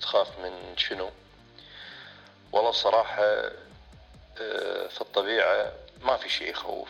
تخاف 0.00 0.38
من 0.38 0.76
شنو؟ 0.76 1.10
والله 2.52 2.70
الصراحة 2.70 3.22
آه، 4.40 4.86
في 4.88 5.00
الطبيعة 5.00 5.72
ما 6.00 6.16
في 6.16 6.28
شيء 6.28 6.50
يخوف 6.50 6.88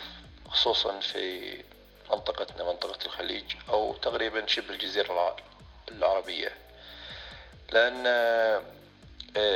خصوصا 0.49 1.01
في 1.01 1.57
منطقتنا 2.11 2.65
منطقة 2.65 3.07
الخليج 3.07 3.45
أو 3.69 3.95
تقريبا 3.95 4.47
شبه 4.47 4.71
الجزيرة 4.71 5.13
الع- 5.13 5.37
العربية. 5.89 6.53
لأن 7.73 8.07
آه، 8.07 8.63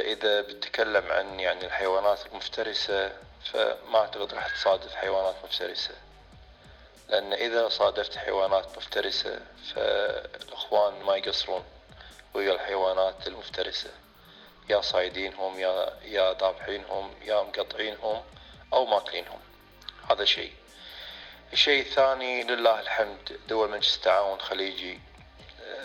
إذا 0.01 0.41
بتكلم 0.41 1.12
عن 1.12 1.41
يعني 1.41 1.66
الحيوانات 1.66 2.27
المفترسة 2.27 3.12
فما 3.53 3.99
أعتقد 3.99 4.34
راح 4.34 4.49
تصادف 4.49 4.95
حيوانات 4.95 5.34
مفترسة. 5.45 5.95
لأن 7.09 7.32
إذا 7.32 7.68
صادفت 7.68 8.16
حيوانات 8.16 8.76
مفترسة 8.76 9.40
فالإخوان 9.74 11.03
ما 11.03 11.16
يقصرون 11.16 11.64
ويا 12.34 12.53
الحيوانات 12.53 13.26
المفترسة. 13.26 13.90
يا 14.70 14.80
صايدينهم 14.80 15.59
يا 15.59 15.99
يا 16.03 16.32
ذابحينهم 16.32 17.14
يا 17.22 17.42
مقطعينهم 17.42 18.22
أو 18.72 18.86
ماكلينهم. 18.86 19.40
هذا 20.11 20.24
شيء. 20.24 20.53
الشيء 21.53 21.80
الثاني 21.82 22.42
لله 22.42 22.80
الحمد 22.80 23.40
دول 23.49 23.70
مجلس 23.70 23.97
التعاون 23.97 24.36
الخليجي 24.36 25.01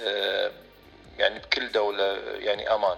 آه، 0.04 0.52
يعني 1.18 1.40
بكل 1.40 1.72
دولة 1.72 2.18
يعني 2.40 2.74
أمان. 2.74 2.98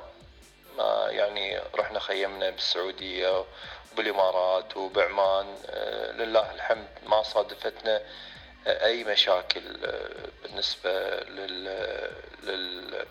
ما 0.78 1.08
يعني 1.10 1.60
رحنا 1.76 2.00
خيمنا 2.00 2.50
بالسعودية 2.50 3.46
وبالإمارات 3.94 4.78
وبعمان 4.78 5.56
آه، 5.70 6.12
لله 6.12 6.52
الحمد 6.52 6.88
ما 7.06 7.24
صادفتنا 7.24 8.02
أي 8.68 9.04
مشاكل 9.04 9.62
آه، 9.86 10.10
بالنسبة 10.44 10.92
لل, 11.24 11.66
لل 12.44 13.06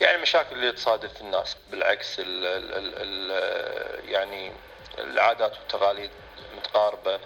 يعني 0.00 0.16
المشاكل 0.16 0.56
اللي 0.56 0.72
تصادف 0.72 1.20
الناس 1.20 1.56
بالعكس 1.70 2.20
ال 2.20 2.46
ال 2.46 2.94
ال 2.96 4.10
يعني 4.10 4.52
العادات 4.98 5.52
والتقاليد 5.58 6.10
متقاربة 6.56 7.20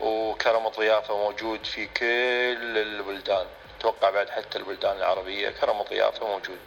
وكرم 0.00 0.66
الضيافة 0.66 1.16
موجود 1.16 1.66
في 1.66 1.86
كل 1.86 2.78
البلدان 2.78 3.46
أتوقع 3.78 4.10
بعد 4.10 4.30
حتى 4.30 4.58
البلدان 4.58 4.96
العربية 4.96 5.50
كرم 5.50 5.80
الضيافة 5.80 6.26
موجود. 6.26 6.58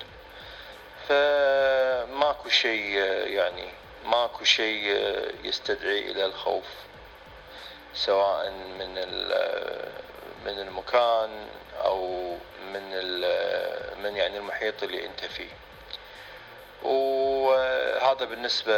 فماكو 1.07 2.49
شيء 2.49 2.97
يعني 3.27 3.69
ماكو 4.05 4.43
شيء 4.43 4.83
يستدعي 5.43 6.11
إلى 6.11 6.25
الخوف 6.25 6.65
سواء 7.93 8.51
من 8.51 8.93
من 10.45 10.59
المكان 10.59 11.47
أو 11.83 12.31
من 12.73 12.89
من 14.03 14.15
يعني 14.15 14.37
المحيط 14.37 14.83
اللي 14.83 15.05
أنت 15.05 15.25
فيه. 15.25 15.49
وهذا 16.83 18.25
بالنسبة 18.25 18.73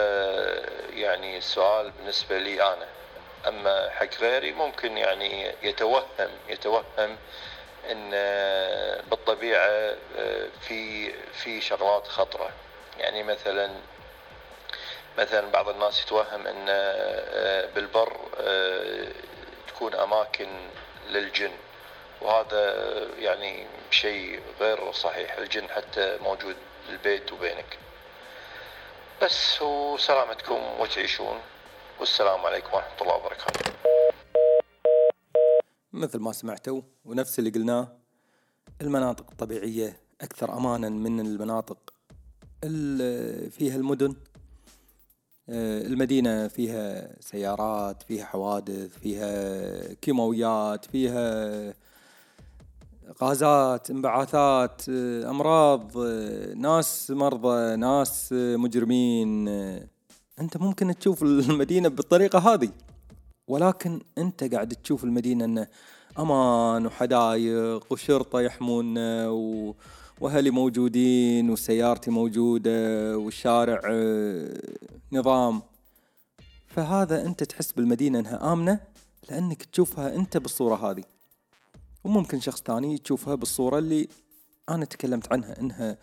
يعني 0.94 1.38
السؤال 1.38 1.92
بالنسبة 1.92 2.38
لي 2.38 2.64
أنا. 2.64 2.88
أما 3.48 3.90
حق 3.90 4.14
غيري 4.22 4.52
ممكن 4.52 4.98
يعني 4.98 5.54
يتوهم 5.64 6.30
يتوهم 6.50 7.18
إن 7.92 8.12
بالطبيعة 9.10 9.96
في 10.62 11.12
في 11.34 11.62
شغلات 11.62 12.08
خطرة. 12.08 12.50
يعني 12.98 13.24
مثلا 13.24 13.72
مثلا 15.20 15.52
بعض 15.52 15.70
الناس 15.70 16.04
يتوهم 16.04 16.48
إن 16.48 16.66
بالبر 17.76 18.18
تكون 19.68 19.94
أماكن 19.96 20.48
للجن. 21.10 21.52
وهذا 22.22 22.64
يعني 23.20 23.68
شيء 23.92 24.42
غير 24.60 24.92
صحيح. 24.92 25.38
الجن 25.38 25.68
حتى 25.70 26.18
موجود 26.18 26.56
بالبيت 26.88 27.32
وبينك. 27.32 27.80
بس 29.22 29.62
وسلامتكم 29.62 30.80
وتعيشون. 30.80 31.40
والسلام 32.00 32.40
عليكم 32.46 32.74
ورحمة 32.74 33.02
الله 33.02 33.16
وبركاته. 33.16 33.72
مثل 35.94 36.20
ما 36.20 36.32
سمعتوا 36.32 36.82
ونفس 37.06 37.40
اللي 37.40 37.50
قلناه 37.50 37.88
المناطق 38.82 39.26
الطبيعية 39.32 40.00
أكثر 40.22 40.54
أمانا 40.54 40.90
من 40.90 41.20
المناطق 41.20 41.94
اللي 42.64 43.50
فيها 43.50 43.76
المدن. 43.76 44.10
آه، 44.10 44.29
المدينة 45.52 46.48
فيها 46.48 47.16
سيارات 47.20 48.04
فيها 48.04 48.26
حوادث 48.26 48.98
فيها 48.98 49.94
كيماويات 49.94 50.86
فيها 50.86 51.74
غازات 53.24 53.90
انبعاثات 53.90 54.82
آه، 54.90 55.30
أمراض 55.30 55.92
آه، 55.98 56.54
ناس 56.54 57.12
مرضى 57.12 57.76
ناس 57.76 58.30
مجرمين. 58.34 59.48
أنت 60.40 60.58
ممكن 60.58 61.00
تشوف 61.00 61.24
المدينة 61.24 61.90
بالطريقة 61.90 62.40
هذه 62.40 62.70
ولكن 63.48 64.02
أنت 64.18 64.44
قاعد 64.44 64.70
تشوف 64.84 65.04
المدينة 65.04 65.46
إنه 65.46 65.68
أمان 66.20 66.86
وحدايق 66.86 67.94
وشرطة 67.94 68.42
يحمونا 68.42 69.30
و... 69.30 69.76
واهلي 70.22 70.52
موجودين 70.52 71.50
وسيارتي 71.50 72.12
موجودة 72.12 73.18
والشارع 73.18 73.82
آه، 73.92 74.62
نظام. 75.12 75.62
فهذا 76.68 77.26
أنت 77.26 77.44
تحس 77.44 77.72
بالمدينة 77.72 78.20
أنها 78.20 78.54
آمنة 78.54 78.80
لأنك 79.30 79.64
تشوفها 79.64 80.16
أنت 80.16 80.38
بالصورة 80.38 80.92
هذه. 80.92 81.04
وممكن 82.04 82.40
شخص 82.40 82.62
ثاني 82.62 82.98
تشوفها 82.98 83.36
بالصورة 83.36 83.78
اللي 83.78 84.08
أنا 84.70 84.86
تكلمت 84.86 85.34
عنها 85.34 85.60
أنها 85.60 85.98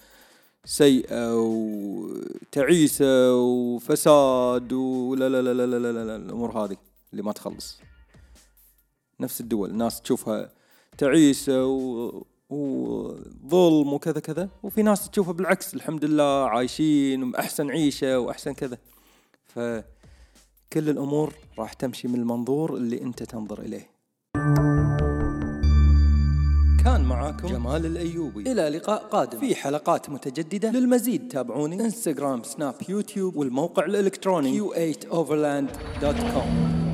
سيئة 0.64 1.34
وتعيسة 1.34 3.34
وفساد 3.34 4.72
ولا 4.72 5.28
لا 5.28 5.42
لا 5.42 5.54
لا 5.54 5.66
لا 5.66 5.78
لا, 5.78 5.92
لا, 5.92 6.04
لا 6.04 6.16
الأمور 6.16 6.64
هذه 6.64 6.76
اللي 7.12 7.22
ما 7.22 7.32
تخلص. 7.32 7.80
نفس 9.20 9.40
الدول 9.40 9.70
الناس 9.70 10.00
تشوفها 10.00 10.52
تعيسة 10.98 11.66
و... 11.66 12.22
وظلم 12.50 13.92
وكذا 13.92 14.20
كذا 14.20 14.48
وفي 14.62 14.82
ناس 14.82 15.10
تشوفها 15.10 15.32
بالعكس 15.32 15.74
الحمد 15.74 16.04
لله 16.04 16.48
عايشين 16.48 17.34
أحسن 17.34 17.70
عيشة 17.70 18.18
وأحسن 18.18 18.52
كذا. 18.52 18.78
فكل 19.46 19.84
الأمور 20.76 21.34
راح 21.58 21.72
تمشي 21.72 22.08
من 22.08 22.14
المنظور 22.14 22.76
اللي 22.76 23.02
أنت 23.02 23.22
تنظر 23.22 23.60
إليه. 23.60 23.90
كان 26.84 27.04
معاكم 27.04 27.48
جمال 27.48 27.86
الأيوبي. 27.86 28.52
إلى 28.52 28.68
لقاء 28.68 29.04
قادم. 29.04 29.38
في 29.38 29.54
حلقات 29.54 30.10
متجددة. 30.10 30.70
للمزيد 30.70 31.28
تابعوني. 31.28 31.80
انستغرام 31.80 32.42
سناب 32.42 32.74
يوتيوب 32.88 33.36
والموقع 33.36 33.84
الإلكتروني. 33.84 34.60
Q8overland.com 34.60 36.85